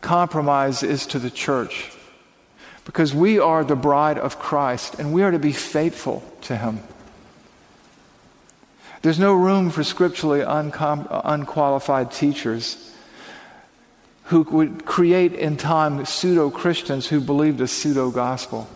compromise 0.00 0.82
is 0.82 1.06
to 1.08 1.18
the 1.18 1.30
church. 1.30 1.92
Because 2.84 3.14
we 3.14 3.38
are 3.38 3.64
the 3.64 3.74
bride 3.74 4.18
of 4.18 4.38
Christ 4.38 4.96
and 4.98 5.12
we 5.12 5.22
are 5.22 5.30
to 5.30 5.38
be 5.38 5.52
faithful 5.52 6.22
to 6.42 6.56
Him. 6.56 6.80
There's 9.06 9.20
no 9.20 9.34
room 9.34 9.70
for 9.70 9.84
scripturally 9.84 10.40
uncom- 10.40 11.06
unqualified 11.24 12.10
teachers 12.10 12.92
who 14.24 14.42
would 14.42 14.84
create 14.84 15.32
in 15.32 15.56
time 15.56 16.04
pseudo 16.04 16.50
Christians 16.50 17.06
who 17.06 17.20
believed 17.20 17.60
a 17.60 17.68
pseudo 17.68 18.10
gospel. 18.10 18.68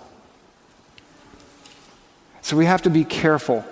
So 2.42 2.56
we 2.56 2.64
have 2.66 2.82
to 2.82 2.90
be 2.90 3.04
careful 3.04 3.64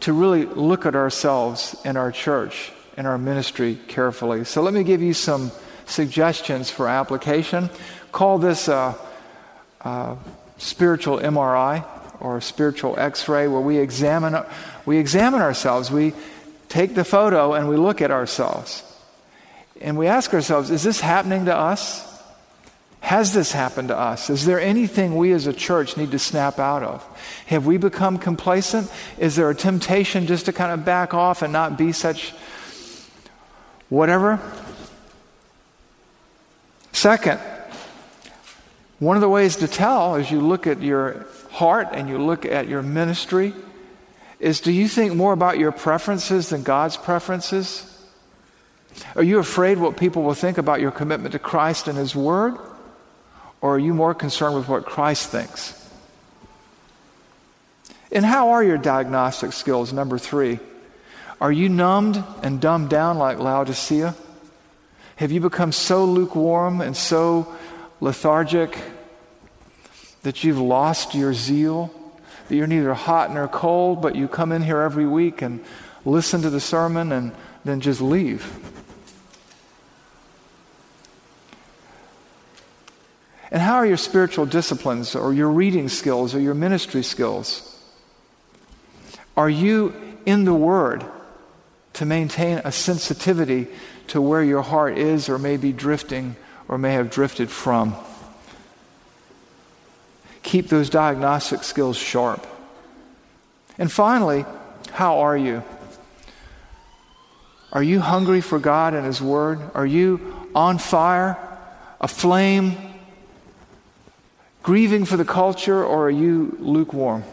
to 0.00 0.14
really 0.14 0.46
look 0.46 0.86
at 0.86 0.94
ourselves 0.94 1.76
and 1.84 1.98
our 1.98 2.10
church 2.10 2.72
and 2.96 3.06
our 3.06 3.18
ministry 3.18 3.78
carefully. 3.86 4.44
So 4.44 4.62
let 4.62 4.72
me 4.72 4.84
give 4.84 5.02
you 5.02 5.12
some 5.12 5.52
suggestions 5.84 6.70
for 6.70 6.88
application. 6.88 7.68
Call 8.12 8.38
this 8.38 8.66
a, 8.68 8.96
a 9.82 10.16
spiritual 10.56 11.18
MRI 11.18 11.84
or 12.22 12.38
a 12.38 12.42
spiritual 12.42 12.98
X-ray, 12.98 13.48
where 13.48 13.60
we 13.60 13.78
examine 13.78 14.42
we 14.86 14.98
examine 14.98 15.42
ourselves. 15.42 15.90
We 15.90 16.14
take 16.68 16.94
the 16.94 17.04
photo 17.04 17.52
and 17.52 17.68
we 17.68 17.76
look 17.76 18.00
at 18.00 18.10
ourselves, 18.10 18.82
and 19.80 19.98
we 19.98 20.06
ask 20.06 20.32
ourselves: 20.32 20.70
Is 20.70 20.82
this 20.82 21.00
happening 21.00 21.46
to 21.46 21.56
us? 21.56 22.08
Has 23.00 23.34
this 23.34 23.50
happened 23.50 23.88
to 23.88 23.98
us? 23.98 24.30
Is 24.30 24.46
there 24.46 24.60
anything 24.60 25.16
we 25.16 25.32
as 25.32 25.48
a 25.48 25.52
church 25.52 25.96
need 25.96 26.12
to 26.12 26.20
snap 26.20 26.60
out 26.60 26.84
of? 26.84 27.04
Have 27.46 27.66
we 27.66 27.76
become 27.76 28.16
complacent? 28.16 28.90
Is 29.18 29.34
there 29.34 29.50
a 29.50 29.56
temptation 29.56 30.28
just 30.28 30.46
to 30.46 30.52
kind 30.52 30.70
of 30.70 30.84
back 30.84 31.12
off 31.12 31.42
and 31.42 31.52
not 31.52 31.76
be 31.76 31.90
such 31.90 32.32
whatever? 33.88 34.40
Second, 36.92 37.40
one 39.00 39.16
of 39.16 39.20
the 39.20 39.28
ways 39.28 39.56
to 39.56 39.66
tell 39.66 40.14
as 40.14 40.30
you 40.30 40.40
look 40.40 40.68
at 40.68 40.80
your 40.80 41.26
heart 41.52 41.88
and 41.92 42.08
you 42.08 42.18
look 42.18 42.44
at 42.46 42.66
your 42.66 42.82
ministry 42.82 43.52
is 44.40 44.60
do 44.60 44.72
you 44.72 44.88
think 44.88 45.14
more 45.14 45.32
about 45.32 45.58
your 45.58 45.70
preferences 45.70 46.48
than 46.48 46.62
God's 46.62 46.96
preferences? 46.96 47.88
Are 49.14 49.22
you 49.22 49.38
afraid 49.38 49.78
what 49.78 49.96
people 49.96 50.22
will 50.22 50.34
think 50.34 50.58
about 50.58 50.80
your 50.80 50.90
commitment 50.90 51.32
to 51.32 51.38
Christ 51.38 51.86
and 51.86 51.96
His 51.96 52.16
Word? 52.16 52.56
Or 53.60 53.76
are 53.76 53.78
you 53.78 53.94
more 53.94 54.14
concerned 54.14 54.56
with 54.56 54.66
what 54.66 54.84
Christ 54.84 55.30
thinks? 55.30 55.78
And 58.10 58.24
how 58.24 58.50
are 58.50 58.64
your 58.64 58.78
diagnostic 58.78 59.52
skills? 59.52 59.92
Number 59.92 60.18
three. 60.18 60.58
Are 61.40 61.52
you 61.52 61.68
numbed 61.68 62.22
and 62.42 62.60
dumbed 62.60 62.90
down 62.90 63.18
like 63.18 63.38
Laodicea? 63.38 64.14
Have 65.16 65.32
you 65.32 65.40
become 65.40 65.70
so 65.70 66.04
lukewarm 66.04 66.80
and 66.80 66.96
so 66.96 67.54
lethargic 68.00 68.76
that 70.22 70.44
you've 70.44 70.58
lost 70.58 71.14
your 71.14 71.34
zeal, 71.34 71.92
that 72.48 72.56
you're 72.56 72.66
neither 72.66 72.94
hot 72.94 73.32
nor 73.32 73.48
cold, 73.48 74.00
but 74.00 74.14
you 74.14 74.28
come 74.28 74.52
in 74.52 74.62
here 74.62 74.80
every 74.80 75.06
week 75.06 75.42
and 75.42 75.64
listen 76.04 76.42
to 76.42 76.50
the 76.50 76.60
sermon 76.60 77.12
and 77.12 77.32
then 77.64 77.80
just 77.80 78.00
leave. 78.00 78.46
And 83.50 83.60
how 83.60 83.74
are 83.74 83.86
your 83.86 83.98
spiritual 83.98 84.46
disciplines 84.46 85.14
or 85.14 85.34
your 85.34 85.50
reading 85.50 85.88
skills 85.90 86.34
or 86.34 86.40
your 86.40 86.54
ministry 86.54 87.02
skills? 87.02 87.68
Are 89.36 89.50
you 89.50 89.94
in 90.24 90.44
the 90.44 90.54
Word 90.54 91.04
to 91.94 92.06
maintain 92.06 92.62
a 92.64 92.72
sensitivity 92.72 93.66
to 94.08 94.20
where 94.20 94.42
your 94.42 94.62
heart 94.62 94.96
is 94.96 95.28
or 95.28 95.38
may 95.38 95.58
be 95.58 95.72
drifting 95.72 96.36
or 96.66 96.78
may 96.78 96.94
have 96.94 97.10
drifted 97.10 97.50
from? 97.50 97.94
Keep 100.42 100.68
those 100.68 100.90
diagnostic 100.90 101.62
skills 101.62 101.96
sharp. 101.96 102.46
And 103.78 103.90
finally, 103.90 104.44
how 104.90 105.20
are 105.20 105.36
you? 105.36 105.62
Are 107.72 107.82
you 107.82 108.00
hungry 108.00 108.40
for 108.40 108.58
God 108.58 108.94
and 108.94 109.06
His 109.06 109.22
Word? 109.22 109.60
Are 109.74 109.86
you 109.86 110.48
on 110.54 110.78
fire, 110.78 111.38
aflame, 112.00 112.76
grieving 114.62 115.04
for 115.04 115.16
the 115.16 115.24
culture, 115.24 115.82
or 115.82 116.06
are 116.06 116.10
you 116.10 116.56
lukewarm? 116.60 117.24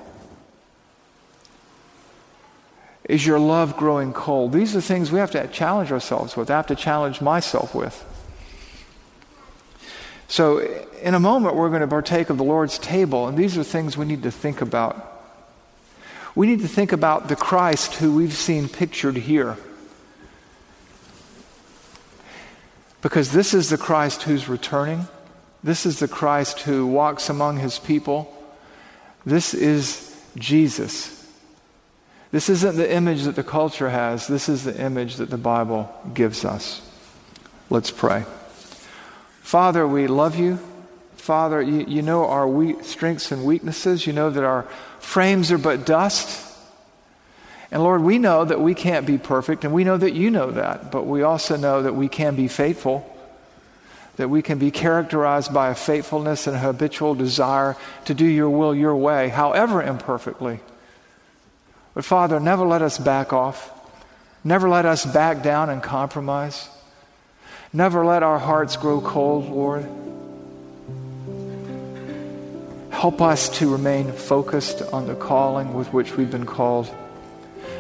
Is 3.04 3.26
your 3.26 3.40
love 3.40 3.76
growing 3.76 4.14
cold? 4.14 4.54
These 4.54 4.76
are 4.76 4.82
things 4.82 5.12
we 5.12 5.20
have 5.20 5.32
to 5.32 5.48
challenge 5.48 5.92
ourselves 5.92 6.38
with. 6.38 6.50
I 6.50 6.56
have 6.56 6.68
to 6.68 6.76
challenge 6.76 7.22
myself 7.22 7.74
with. 7.74 8.06
So, 10.30 10.60
in 11.02 11.16
a 11.16 11.20
moment, 11.20 11.56
we're 11.56 11.70
going 11.70 11.82
to 11.82 11.88
partake 11.88 12.30
of 12.30 12.38
the 12.38 12.44
Lord's 12.44 12.78
table, 12.78 13.28
and 13.28 13.36
these 13.36 13.58
are 13.58 13.64
things 13.64 13.98
we 13.98 14.06
need 14.06 14.22
to 14.24 14.32
think 14.32 14.62
about. 14.62 15.24
We 16.36 16.46
need 16.46 16.62
to 16.62 16.68
think 16.68 16.92
about 16.92 17.30
the 17.30 17.36
Christ 17.36 17.96
who 17.96 18.16
we've 18.16 18.34
seen 18.34 18.70
pictured 18.70 19.18
here. 19.18 19.58
Because 23.02 23.32
this 23.32 23.56
is 23.56 23.70
the 23.70 23.78
Christ 23.78 24.22
who's 24.22 24.48
returning. 24.48 25.08
This 25.64 25.88
is 25.88 25.98
the 25.98 26.08
Christ 26.08 26.60
who 26.60 26.86
walks 26.86 27.30
among 27.30 27.58
his 27.58 27.80
people. 27.80 28.32
This 29.26 29.56
is 29.56 30.16
Jesus. 30.38 31.28
This 32.32 32.50
isn't 32.50 32.76
the 32.76 32.94
image 32.94 33.24
that 33.24 33.36
the 33.36 33.44
culture 33.44 33.90
has, 33.90 34.28
this 34.28 34.48
is 34.48 34.64
the 34.64 34.80
image 34.80 35.16
that 35.16 35.32
the 35.32 35.38
Bible 35.38 35.92
gives 36.14 36.46
us. 36.46 36.88
Let's 37.72 37.90
pray. 37.90 38.26
Father, 39.42 39.88
we 39.88 40.08
love 40.08 40.38
you. 40.38 40.60
Father, 41.16 41.62
you, 41.62 41.86
you 41.88 42.02
know 42.02 42.28
our 42.28 42.48
we- 42.48 42.82
strengths 42.84 43.32
and 43.32 43.44
weaknesses. 43.44 44.08
You 44.08 44.14
know 44.14 44.30
that 44.30 44.44
our 44.44 44.64
frames 45.00 45.52
are 45.52 45.58
but 45.58 45.86
dust. 45.86 46.48
And 47.72 47.84
Lord, 47.84 48.02
we 48.02 48.18
know 48.18 48.46
that 48.46 48.60
we 48.60 48.74
can't 48.74 49.06
be 49.06 49.18
perfect, 49.18 49.64
and 49.64 49.74
we 49.74 49.84
know 49.84 49.98
that 49.98 50.14
you 50.14 50.32
know 50.32 50.52
that, 50.52 50.92
but 50.92 51.06
we 51.06 51.22
also 51.22 51.56
know 51.56 51.84
that 51.84 51.94
we 51.94 52.08
can 52.08 52.36
be 52.36 52.48
faithful, 52.48 53.06
that 54.16 54.28
we 54.28 54.42
can 54.42 54.58
be 54.58 54.72
characterized 54.72 55.54
by 55.54 55.70
a 55.70 55.76
faithfulness 55.76 56.48
and 56.48 56.56
a 56.56 56.60
habitual 56.60 57.14
desire 57.14 57.78
to 58.06 58.16
do 58.16 58.26
your 58.26 58.50
will 58.50 58.74
your 58.74 58.96
way, 58.96 59.30
however 59.30 59.84
imperfectly. 59.84 60.62
But 61.94 62.06
Father, 62.06 62.40
never 62.40 62.66
let 62.66 62.82
us 62.82 62.98
back 62.98 63.34
off, 63.34 63.72
never 64.44 64.68
let 64.68 64.86
us 64.86 65.06
back 65.06 65.44
down 65.44 65.70
and 65.70 65.84
compromise. 65.84 66.70
Never 67.72 68.04
let 68.04 68.24
our 68.24 68.40
hearts 68.40 68.78
grow 68.78 69.00
cold, 69.00 69.50
Lord. 69.50 69.88
Help 72.90 73.22
us 73.22 73.50
to 73.60 73.72
remain 73.72 74.12
focused 74.12 74.82
on 74.82 75.06
the 75.06 75.16
calling 75.16 75.76
with 75.76 75.94
which 75.94 76.18
we've 76.18 76.32
been 76.32 76.48
called. 76.48 76.90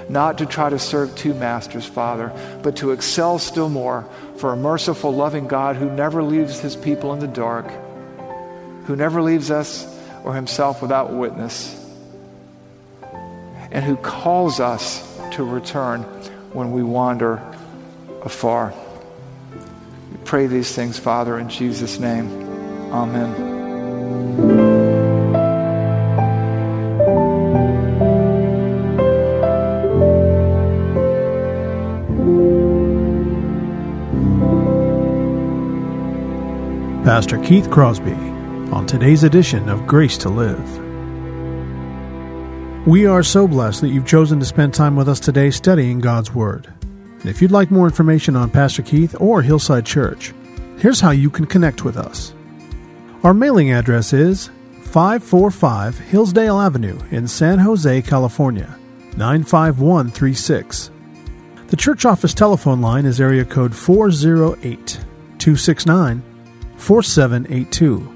Not 0.07 0.37
to 0.37 0.45
try 0.45 0.69
to 0.69 0.77
serve 0.77 1.15
two 1.15 1.33
masters, 1.33 1.85
Father, 1.85 2.31
but 2.61 2.77
to 2.77 2.91
excel 2.91 3.39
still 3.39 3.69
more 3.69 4.07
for 4.37 4.53
a 4.53 4.55
merciful, 4.55 5.11
loving 5.11 5.47
God 5.47 5.75
who 5.75 5.89
never 5.89 6.21
leaves 6.21 6.59
his 6.59 6.75
people 6.75 7.11
in 7.13 7.19
the 7.19 7.27
dark, 7.27 7.69
who 8.85 8.95
never 8.95 9.23
leaves 9.23 9.49
us 9.49 9.87
or 10.23 10.35
himself 10.35 10.83
without 10.83 11.11
witness, 11.11 11.75
and 13.71 13.83
who 13.83 13.95
calls 13.97 14.59
us 14.59 15.03
to 15.31 15.43
return 15.43 16.03
when 16.53 16.71
we 16.71 16.83
wander 16.83 17.41
afar 18.23 18.73
pray 20.29 20.45
these 20.45 20.75
things, 20.75 20.99
Father, 20.99 21.39
in 21.39 21.49
Jesus' 21.49 21.99
name. 21.99 22.29
Amen. 22.93 23.33
Pastor 37.03 37.39
Keith 37.39 37.71
Crosby 37.71 38.11
on 38.71 38.85
today's 38.85 39.23
edition 39.23 39.67
of 39.67 39.87
Grace 39.87 40.19
to 40.19 40.29
Live. 40.29 40.77
We 42.85 43.07
are 43.07 43.23
so 43.23 43.47
blessed 43.47 43.81
that 43.81 43.89
you've 43.89 44.05
chosen 44.05 44.39
to 44.39 44.45
spend 44.45 44.75
time 44.75 44.95
with 44.95 45.09
us 45.09 45.19
today 45.19 45.49
studying 45.49 45.99
God's 45.99 46.31
Word. 46.31 46.71
If 47.25 47.41
you'd 47.41 47.51
like 47.51 47.69
more 47.69 47.85
information 47.85 48.35
on 48.35 48.49
Pastor 48.49 48.81
Keith 48.81 49.15
or 49.19 49.41
Hillside 49.41 49.85
Church, 49.85 50.33
here's 50.77 51.01
how 51.01 51.11
you 51.11 51.29
can 51.29 51.45
connect 51.45 51.83
with 51.83 51.97
us. 51.97 52.33
Our 53.23 53.33
mailing 53.33 53.73
address 53.73 54.13
is 54.13 54.49
545 54.83 55.99
Hillsdale 55.99 56.59
Avenue 56.59 56.97
in 57.11 57.27
San 57.27 57.59
Jose, 57.59 58.01
California, 58.03 58.73
95136. 59.17 60.91
The 61.67 61.75
church 61.75 62.05
office 62.05 62.33
telephone 62.33 62.79
line 62.81 63.05
is 63.05 63.19
area 63.19 63.43
code 63.43 63.75
408 63.75 64.99
269 65.37 66.23
4782. 66.77 68.15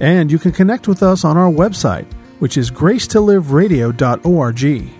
And 0.00 0.30
you 0.30 0.38
can 0.38 0.52
connect 0.52 0.86
with 0.86 1.02
us 1.02 1.24
on 1.24 1.38
our 1.38 1.50
website, 1.50 2.06
which 2.40 2.56
is 2.56 2.70
gracetoliveradio.org. 2.70 4.99